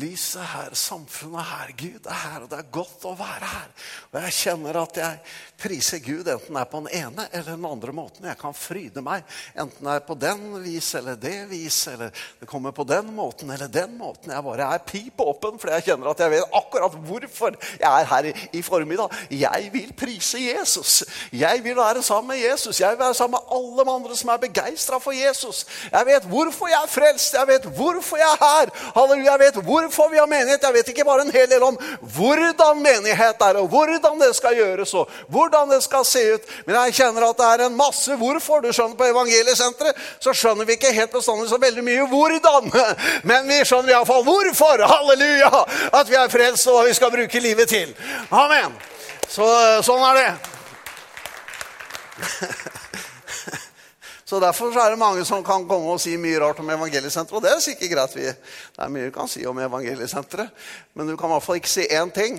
Lyset 0.00 0.38
er 0.40 0.46
her, 0.48 0.72
samfunnet 0.72 1.36
er 1.36 1.48
her, 1.50 1.72
Gud 1.76 2.06
er 2.08 2.16
her, 2.16 2.36
og 2.40 2.48
det 2.48 2.56
er 2.62 2.68
godt 2.72 3.02
å 3.04 3.10
være 3.12 3.44
her. 3.44 3.88
Og 4.08 4.14
jeg 4.24 4.32
kjenner 4.38 4.76
at 4.80 4.96
jeg 4.96 5.18
priser 5.60 6.00
Gud 6.00 6.30
enten 6.32 6.56
det 6.56 6.62
er 6.62 6.70
på 6.70 6.78
den 6.80 6.94
ene 6.96 7.26
eller 7.28 7.50
den 7.50 7.66
andre 7.68 7.92
måten. 7.92 8.24
Jeg 8.24 8.38
kan 8.40 8.56
fryde 8.56 9.02
meg 9.04 9.20
enten 9.52 9.84
det 9.84 9.96
er 9.98 10.06
på 10.06 10.16
den 10.16 10.46
vis 10.64 10.88
eller 10.96 11.18
det 11.20 11.34
vis, 11.50 11.82
eller 11.92 12.08
det 12.40 12.48
kommer 12.48 12.72
på 12.72 12.86
den 12.88 13.10
måten 13.12 13.52
eller 13.52 13.68
den 13.68 13.98
måten. 13.98 14.32
Jeg 14.32 14.46
bare 14.46 14.70
er 14.78 14.86
pip 14.88 15.20
åpen, 15.20 15.60
for 15.60 15.74
jeg 15.74 15.84
kjenner 15.90 16.08
at 16.14 16.24
jeg 16.24 16.34
vet 16.38 16.56
akkurat 16.62 16.96
hvorfor 17.10 17.60
jeg 17.76 17.90
er 17.90 18.08
her 18.14 18.30
i, 18.32 18.64
formiddag. 18.64 19.12
Jeg 19.28 19.68
vil 19.76 19.92
prise 19.92 20.40
Jesus. 20.40 21.02
Jeg 21.36 21.60
vil 21.68 21.76
være 21.76 22.00
sammen 22.00 22.32
med 22.32 22.40
Jesus. 22.40 22.80
Jeg 22.80 22.96
vil 22.96 23.02
være 23.04 23.18
sammen 23.20 23.36
med 23.36 23.52
alle 23.58 23.88
andre 23.98 24.16
som 24.16 24.32
er 24.32 24.40
begeistra 24.48 24.96
for 25.04 25.12
Jesus. 25.12 25.66
Jeg 25.92 26.08
vet 26.14 26.32
hvorfor 26.32 26.72
jeg 26.72 26.80
er 26.80 26.92
frelst. 26.96 27.36
Jeg 27.36 27.52
vet 27.52 27.70
hvorfor 27.76 28.24
jeg 28.24 28.32
er 28.40 28.42
her. 28.46 28.74
Halleluja, 28.96 29.36
jeg 29.36 29.44
vet 29.44 29.62
hvor 29.68 29.81
hvorfor 29.82 30.10
vi 30.10 30.18
har 30.18 30.26
menighet. 30.26 30.62
Jeg 30.62 30.74
vet 30.74 30.88
ikke 30.88 31.04
bare 31.04 31.22
en 31.26 31.32
hel 31.32 31.48
del 31.50 31.62
om 31.62 31.78
hvordan 32.00 32.82
menighet 32.82 33.42
er, 33.42 33.58
og 33.60 33.68
hvordan 33.72 34.20
det 34.20 34.30
skal 34.36 34.56
gjøres, 34.56 34.94
og 34.94 35.10
hvordan 35.28 35.70
det 35.70 35.82
skal 35.84 36.04
se 36.04 36.22
ut. 36.34 36.42
Men 36.66 36.76
jeg 36.76 36.94
kjenner 37.00 37.28
at 37.28 37.38
det 37.38 37.48
er 37.50 37.66
en 37.66 37.76
masse 37.76 38.16
hvorfor. 38.16 38.60
Du 38.62 38.72
skjønner, 38.72 38.96
På 38.96 39.04
Evangeliesenteret 39.08 39.96
så 40.20 40.34
skjønner 40.36 40.64
vi 40.68 40.72
ikke 40.76 40.92
helt 40.92 41.12
bestandig 41.12 41.48
så 41.50 41.58
veldig 41.60 41.84
mye 41.84 42.08
hvordan. 42.08 42.72
Men 43.30 43.48
vi 43.48 43.60
skjønner 43.64 43.94
iallfall 43.94 44.24
hvorfor. 44.26 44.86
Halleluja! 44.94 45.64
At 45.92 46.10
vi 46.10 46.18
er 46.18 46.32
frelst, 46.32 46.66
og 46.68 46.80
hva 46.80 46.88
vi 46.88 46.96
skal 46.98 47.14
bruke 47.14 47.40
livet 47.40 47.68
til. 47.68 47.94
Amen. 48.30 48.76
Så, 49.28 49.46
sånn 49.86 50.04
er 50.10 50.20
det. 50.20 50.30
Så 54.32 54.40
Derfor 54.40 54.72
er 54.72 54.90
det 54.90 54.96
mange 54.96 55.24
som 55.28 55.42
kan 55.44 55.66
komme 55.68 55.92
og 55.92 55.98
si 56.00 56.14
mye 56.16 56.38
rart 56.40 56.60
om 56.62 56.70
Evangeliesenteret. 56.72 57.36
Og 57.36 57.42
det 57.44 57.50
er 57.52 57.58
sikkert 57.60 57.90
greit. 57.92 58.14
Vi, 58.16 58.22
det 58.24 58.80
er 58.80 58.88
mye 58.88 59.10
du 59.10 59.12
kan 59.12 59.28
si 59.28 59.42
om 59.44 59.58
Evangeliesenteret, 59.60 60.62
men 60.96 61.10
du 61.10 61.18
kan 61.20 61.28
i 61.28 61.34
hvert 61.34 61.44
fall 61.44 61.58
ikke 61.60 61.68
si 61.68 61.84
én 61.84 62.08
ting. 62.16 62.38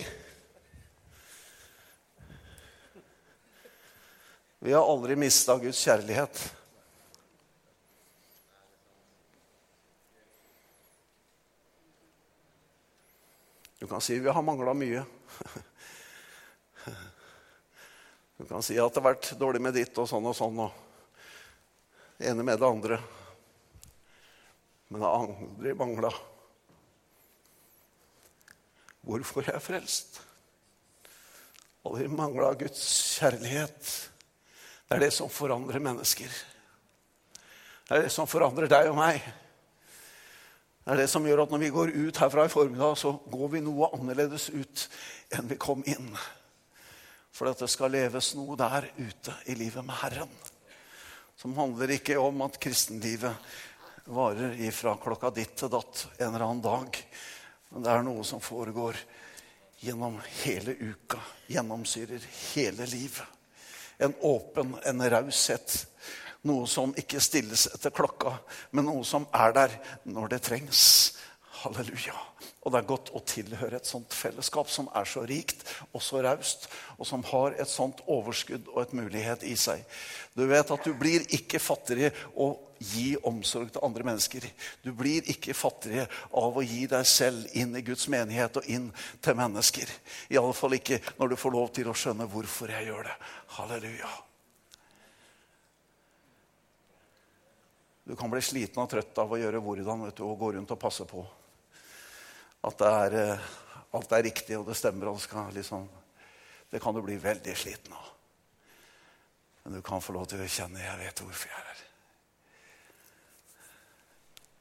Vi 4.66 4.74
har 4.74 4.82
aldri 4.82 5.14
mista 5.22 5.54
Guds 5.62 5.78
kjærlighet. 5.86 6.42
Du 13.78 13.86
kan 13.92 14.02
si 14.02 14.18
vi 14.18 14.34
har 14.34 14.42
mangla 14.42 14.74
mye. 14.74 15.06
Du 18.42 18.50
kan 18.50 18.66
si 18.66 18.82
at 18.82 18.98
det 18.98 19.04
har 19.04 19.12
vært 19.12 19.30
dårlig 19.38 19.62
med 19.62 19.78
ditt 19.78 20.02
og 20.02 20.10
sånn 20.10 20.26
og 20.26 20.34
sånn. 20.36 20.58
og 20.66 20.93
ene 22.20 22.44
med 22.44 22.60
det 22.60 22.68
andre. 22.68 23.00
Men 24.88 25.02
har 25.02 25.20
aldri 25.24 25.74
mangla. 25.74 26.12
Hvorfor 29.04 29.44
jeg 29.48 29.56
er 29.58 29.64
frelst? 29.64 30.20
Aldri 31.84 32.08
mangla 32.08 32.54
Guds 32.60 32.84
kjærlighet. 33.18 33.94
Det 34.88 34.98
er 34.98 35.06
det 35.08 35.14
som 35.16 35.32
forandrer 35.32 35.82
mennesker. 35.84 36.30
Det 37.88 37.98
er 37.98 38.06
det 38.06 38.14
som 38.14 38.30
forandrer 38.30 38.70
deg 38.72 38.92
og 38.92 39.00
meg. 39.02 39.26
Det 40.84 40.94
er 40.94 41.00
det 41.00 41.10
som 41.12 41.26
gjør 41.26 41.46
at 41.46 41.52
når 41.52 41.64
vi 41.64 41.74
går 41.74 41.92
ut 41.96 42.22
herfra 42.22 42.46
i 42.46 42.52
formiddag, 42.52 42.96
så 43.00 43.16
går 43.32 43.54
vi 43.56 43.64
noe 43.64 43.92
annerledes 43.96 44.50
ut 44.54 44.88
enn 45.34 45.50
vi 45.50 45.60
kom 45.60 45.84
inn. 45.88 46.12
For 47.34 47.50
at 47.50 47.64
det 47.64 47.72
skal 47.72 47.96
leves 47.96 48.34
noe 48.38 48.60
der 48.60 48.92
ute 49.00 49.36
i 49.50 49.58
livet 49.58 49.84
med 49.88 49.98
Herren 50.04 50.42
som 51.44 51.58
handler 51.58 51.92
ikke 51.92 52.16
om 52.24 52.38
at 52.46 52.56
kristenlivet 52.56 53.36
varer 54.16 54.54
ifra 54.64 54.94
klokka 54.96 55.28
ditt 55.36 55.58
til 55.60 55.68
datt 55.74 56.06
en 56.16 56.30
eller 56.30 56.46
annen 56.46 56.62
dag. 56.64 57.00
Men 57.68 57.84
det 57.84 57.90
er 57.92 58.06
noe 58.08 58.24
som 58.24 58.40
foregår 58.40 58.96
gjennom 59.84 60.16
hele 60.46 60.78
uka, 60.80 61.20
gjennomsyrer 61.52 62.24
hele 62.54 62.88
livet. 62.88 63.28
En 64.00 64.16
åpen, 64.24 64.72
en 64.88 65.04
raushet. 65.12 65.76
Noe 66.48 66.64
som 66.64 66.96
ikke 66.96 67.20
stilles 67.20 67.66
etter 67.76 67.92
klokka, 67.92 68.38
men 68.72 68.88
noe 68.88 69.04
som 69.04 69.28
er 69.36 69.52
der 69.60 69.76
når 70.08 70.38
det 70.38 70.42
trengs. 70.48 70.86
Halleluja. 71.64 72.16
Og 72.64 72.72
det 72.72 72.80
er 72.80 72.88
godt 72.88 73.10
å 73.16 73.22
tilhøre 73.28 73.78
et 73.80 73.88
sånt 73.88 74.12
fellesskap 74.16 74.70
som 74.72 74.90
er 74.96 75.08
så 75.08 75.24
rikt 75.28 75.64
og 75.92 76.02
så 76.04 76.22
raust, 76.24 76.68
og 76.98 77.08
som 77.08 77.24
har 77.28 77.56
et 77.60 77.70
sånt 77.72 78.02
overskudd 78.12 78.70
og 78.74 78.82
et 78.84 78.96
mulighet 78.96 79.46
i 79.48 79.56
seg. 79.60 79.84
Du 80.36 80.46
vet 80.50 80.72
at 80.76 80.88
du 80.88 80.94
blir 81.00 81.28
ikke 81.36 81.62
fattigere 81.64 82.12
å 82.40 82.54
gi 82.84 83.14
omsorg 83.28 83.72
til 83.72 83.84
andre 83.86 84.08
mennesker. 84.08 84.48
Du 84.84 84.92
blir 84.96 85.28
ikke 85.32 85.56
fattigere 85.56 86.08
av 86.40 86.60
å 86.60 86.66
gi 86.66 86.84
deg 86.92 87.08
selv 87.08 87.56
inn 87.60 87.76
i 87.80 87.84
Guds 87.86 88.10
menighet 88.12 88.60
og 88.60 88.68
inn 88.68 88.90
til 89.24 89.40
mennesker. 89.40 89.92
I 90.32 90.40
alle 90.40 90.56
fall 90.58 90.76
ikke 90.80 91.00
når 91.20 91.32
du 91.32 91.40
får 91.40 91.56
lov 91.56 91.72
til 91.76 91.92
å 91.92 91.96
skjønne 91.96 92.28
hvorfor 92.32 92.76
jeg 92.76 92.92
gjør 92.92 93.08
det. 93.08 93.16
Halleluja. 93.60 94.12
Du 98.04 98.18
kan 98.20 98.32
bli 98.32 98.44
sliten 98.44 98.84
og 98.84 98.92
trøtt 98.92 99.20
av 99.24 99.32
å 99.32 99.40
gjøre 99.40 99.64
hvordan 99.64 100.04
vet 100.10 100.20
du, 100.20 100.26
og 100.28 100.36
gå 100.40 100.52
rundt 100.58 100.76
og 100.76 100.80
passe 100.80 101.08
på 101.08 101.24
at 102.64 102.82
er, 102.82 103.14
eh, 103.14 103.40
alt 103.92 104.12
er 104.12 104.24
riktig 104.24 104.58
og 104.58 104.68
det 104.68 104.78
stemmer. 104.80 105.08
og 105.12 105.22
skal 105.22 105.54
liksom, 105.54 105.90
Det 106.70 106.82
kan 106.82 106.96
du 106.96 107.02
bli 107.02 107.18
veldig 107.18 107.58
sliten 107.58 107.94
av. 107.94 108.10
Men 109.64 109.74
du 109.74 109.82
kan 109.82 110.02
få 110.02 110.14
lov 110.14 110.26
til 110.26 110.42
å 110.42 110.48
kjenne 110.48 110.80
'jeg 110.80 110.98
vet 110.98 111.20
hvorfor 111.20 111.50
jeg 111.50 111.58
er 111.58 111.64
her'. 111.64 111.84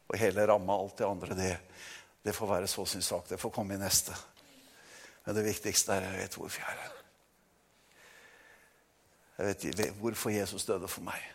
Og 0.09 0.19
hele 0.19 0.47
ramma, 0.47 0.73
alt 0.73 0.99
det 0.99 1.07
andre, 1.07 1.35
det, 1.35 1.61
det 2.25 2.35
får 2.35 2.47
være 2.47 2.67
så 2.67 2.87
sin 2.87 3.03
sak. 3.03 3.29
Det 3.29 3.41
får 3.41 3.51
komme 3.51 3.75
i 3.75 3.79
neste. 3.79 4.13
Men 5.25 5.35
det 5.35 5.45
viktigste 5.45 5.93
er 5.93 6.01
'jeg 6.01 6.19
vet 6.19 6.35
hvorfor 6.35 6.61
jeg 6.61 6.69
er 6.69 6.83
her'. 6.83 7.03
Jeg 9.39 9.79
vet 9.79 9.95
hvorfor 9.95 10.31
Jesus 10.31 10.65
døde 10.65 10.89
for 10.89 11.01
meg. 11.01 11.33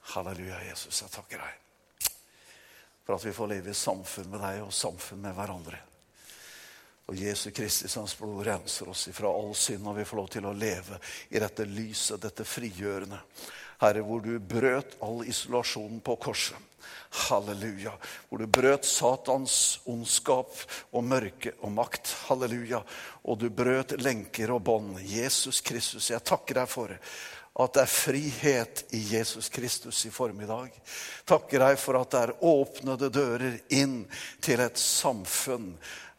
Halleluja, 0.00 0.58
Jesus. 0.68 1.02
Jeg 1.02 1.10
takker 1.10 1.38
deg 1.38 1.64
for 3.04 3.16
at 3.16 3.24
vi 3.24 3.32
får 3.32 3.50
leve 3.52 3.70
i 3.70 3.76
samfunn 3.76 4.30
med 4.32 4.40
deg 4.40 4.62
og 4.64 4.72
samfunn 4.72 5.20
med 5.24 5.36
hverandre. 5.36 5.80
Og 7.04 7.18
Jesu 7.20 7.50
Kristi 7.52 7.90
hans 7.98 8.14
blod 8.16 8.46
renser 8.46 8.88
oss 8.88 9.08
ifra 9.10 9.28
all 9.28 9.52
synd, 9.56 9.84
og 9.86 9.98
vi 9.98 10.06
får 10.08 10.20
lov 10.22 10.30
til 10.32 10.46
å 10.48 10.54
leve 10.56 10.96
i 11.28 11.42
dette 11.42 11.66
lyset, 11.68 12.22
dette 12.22 12.46
frigjørende. 12.48 13.18
Herre, 13.82 14.04
hvor 14.06 14.22
du 14.24 14.38
brøt 14.40 14.96
all 15.04 15.20
isolasjonen 15.28 16.00
på 16.04 16.16
korset. 16.16 16.56
Halleluja. 17.28 17.92
Hvor 18.28 18.40
du 18.40 18.48
brøt 18.48 18.86
Satans 18.88 19.80
ondskap 19.90 20.56
og 20.96 21.04
mørke 21.04 21.52
og 21.60 21.74
makt. 21.76 22.14
Halleluja. 22.30 22.80
Og 23.28 23.38
du 23.42 23.50
brøt 23.52 23.96
lenker 24.00 24.54
og 24.54 24.64
bånd. 24.64 24.96
Jesus 25.04 25.60
Kristus, 25.64 26.10
jeg 26.10 26.24
takker 26.24 26.62
deg 26.62 26.70
for 26.70 26.94
det 26.94 27.00
at 27.54 27.74
det 27.76 27.84
er 27.84 27.90
frihet 27.90 28.80
i 28.96 29.00
Jesus 29.14 29.48
Kristus 29.48 30.00
i 30.06 30.10
formiddag. 30.10 30.72
Takker 31.28 31.62
deg 31.62 31.78
for 31.78 32.00
at 32.00 32.10
det 32.10 32.22
er 32.24 32.46
åpnede 32.50 33.10
dører 33.14 33.60
inn 33.74 34.00
til 34.42 34.62
et 34.64 34.80
samfunn 34.80 35.74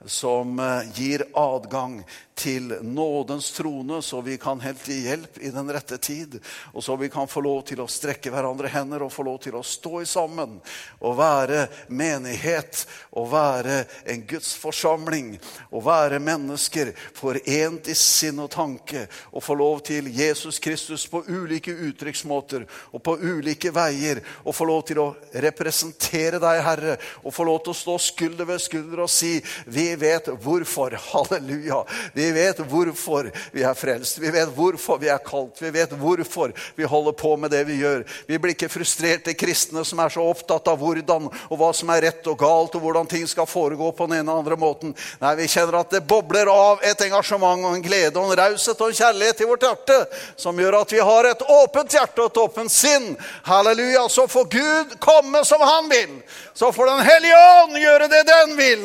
som 0.06 0.60
eh, 0.60 0.88
gir 0.96 1.26
adgang 1.36 2.00
til 2.36 2.74
nådens 2.82 3.52
trone, 3.52 4.02
så 4.02 4.22
vi 4.22 4.38
kan 4.38 4.60
hente 4.60 4.94
hjelp 4.94 5.38
i 5.40 5.50
den 5.56 5.72
rette 5.72 5.98
tid. 5.98 6.40
Og 6.74 6.84
så 6.84 6.96
vi 7.00 7.10
kan 7.10 7.28
få 7.32 7.40
lov 7.42 7.62
til 7.70 7.80
å 7.80 7.88
strekke 7.88 8.32
hverandre 8.34 8.68
hender 8.74 9.06
og 9.06 9.14
få 9.14 9.24
lov 9.24 9.40
til 9.46 9.56
å 9.56 9.64
stå 9.64 10.02
i 10.04 10.08
sammen. 10.10 10.58
Og 11.00 11.16
være 11.16 11.66
menighet 11.88 12.84
og 13.16 13.30
være 13.32 13.78
en 14.12 14.26
Guds 14.28 14.52
forsamling. 14.60 15.38
Og 15.72 15.86
være 15.88 16.20
mennesker 16.20 16.92
forent 17.16 17.88
i 17.88 17.96
sinn 17.96 18.44
og 18.44 18.52
tanke. 18.52 19.06
Og 19.32 19.44
få 19.44 19.56
lov 19.56 19.86
til 19.88 20.12
Jesus 20.12 20.60
Kristus 20.60 21.08
på 21.08 21.24
ulike 21.32 21.72
uttrykksmåter 21.72 22.68
og 22.92 23.04
på 23.06 23.16
ulike 23.24 23.72
veier. 23.76 24.20
Og 24.44 24.58
få 24.60 24.68
lov 24.68 24.84
til 24.92 25.00
å 25.06 25.08
representere 25.48 26.44
deg, 26.44 26.62
Herre. 26.68 27.00
Og 27.24 27.32
få 27.34 27.48
lov 27.48 27.64
til 27.64 27.72
å 27.72 27.80
stå 27.80 27.98
skulder 28.12 28.52
ved 28.52 28.60
skulder 28.62 29.06
og 29.08 29.12
si 29.12 29.38
vi 29.72 29.88
vet 29.96 30.28
hvorfor. 30.44 31.00
Halleluja. 31.14 31.86
Vi 32.14 32.25
vet 32.32 32.62
hvorfor 32.66 33.30
vi 33.54 33.64
er 33.64 33.78
frelst. 33.78 34.20
Vi 34.22 34.32
vet 34.34 34.50
hvorfor 34.56 35.00
vi 35.02 35.10
er 35.12 35.22
kalt. 35.26 35.62
Vi 35.62 35.72
vet 35.74 35.94
hvorfor 36.00 36.54
vi 36.76 36.88
holder 36.90 37.12
på 37.18 37.36
med 37.38 37.52
det 37.52 37.64
vi 37.68 37.80
gjør. 37.82 38.06
Vi 38.28 38.40
blir 38.42 38.56
ikke 38.56 38.72
frustrerte 38.72 39.36
kristne 39.38 39.86
som 39.86 40.00
er 40.02 40.14
så 40.14 40.24
opptatt 40.26 40.68
av 40.72 40.80
hvordan 40.82 41.30
og 41.30 41.58
hva 41.60 41.72
som 41.76 41.92
er 41.94 42.08
rett 42.08 42.28
og 42.32 42.40
galt, 42.40 42.76
og 42.76 42.84
hvordan 42.86 43.10
ting 43.10 43.28
skal 43.30 43.50
foregå 43.50 43.92
på 43.96 44.08
den 44.10 44.22
ene 44.22 44.32
og 44.32 44.44
andre 44.44 44.58
måten. 44.60 44.96
Nei, 45.22 45.36
vi 45.42 45.50
kjenner 45.52 45.82
at 45.82 45.94
det 45.94 46.06
bobler 46.08 46.50
av 46.52 46.84
et 46.86 47.06
engasjement 47.08 47.66
og 47.66 47.76
en 47.76 47.86
glede 47.86 48.20
og 48.20 48.32
en 48.32 48.40
raushet 48.40 48.82
og 48.82 48.92
en 48.92 49.00
kjærlighet 49.00 49.44
i 49.44 49.50
vårt 49.50 49.68
hjerte 49.68 50.00
som 50.40 50.60
gjør 50.60 50.80
at 50.82 50.94
vi 50.96 51.04
har 51.04 51.30
et 51.30 51.46
åpent 51.50 51.98
hjerte 51.98 52.24
og 52.24 52.32
et 52.32 52.42
åpent 52.42 52.72
sinn. 52.72 53.12
Halleluja. 53.46 54.08
Så 54.10 54.28
får 54.28 54.50
Gud 54.52 54.98
komme 55.04 55.44
som 55.46 55.62
han 55.62 55.90
vil. 55.90 56.20
Så 56.54 56.72
får 56.72 56.86
Den 56.86 57.06
hellige 57.06 57.38
ånd 57.62 57.78
gjøre 57.78 58.08
det 58.08 58.22
den 58.28 58.58
vil. 58.58 58.84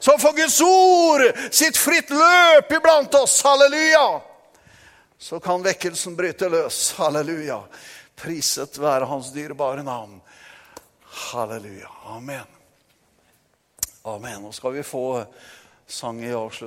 Så 0.00 0.18
får 0.18 0.32
Guds 0.36 0.60
ord 0.60 1.24
sitt 1.50 1.78
fritt 1.80 2.10
løp 2.10 2.72
iblant 2.78 3.14
oss. 3.14 3.42
Halleluja! 3.44 4.20
Så 5.18 5.40
kan 5.40 5.62
vekkelsen 5.62 6.16
bryte 6.16 6.48
løs. 6.48 6.92
Halleluja. 6.98 7.62
Priset 8.18 8.78
være 8.78 9.04
Hans 9.10 9.32
dyrebare 9.34 9.82
navn. 9.82 10.20
Halleluja. 11.32 11.90
Amen. 12.04 12.46
Amen. 14.02 14.42
Nå 14.42 14.52
skal 14.52 14.72
vi 14.78 14.82
få 14.86 15.24
sang 15.86 16.22
i 16.24 16.32
avslutt. 16.32 16.66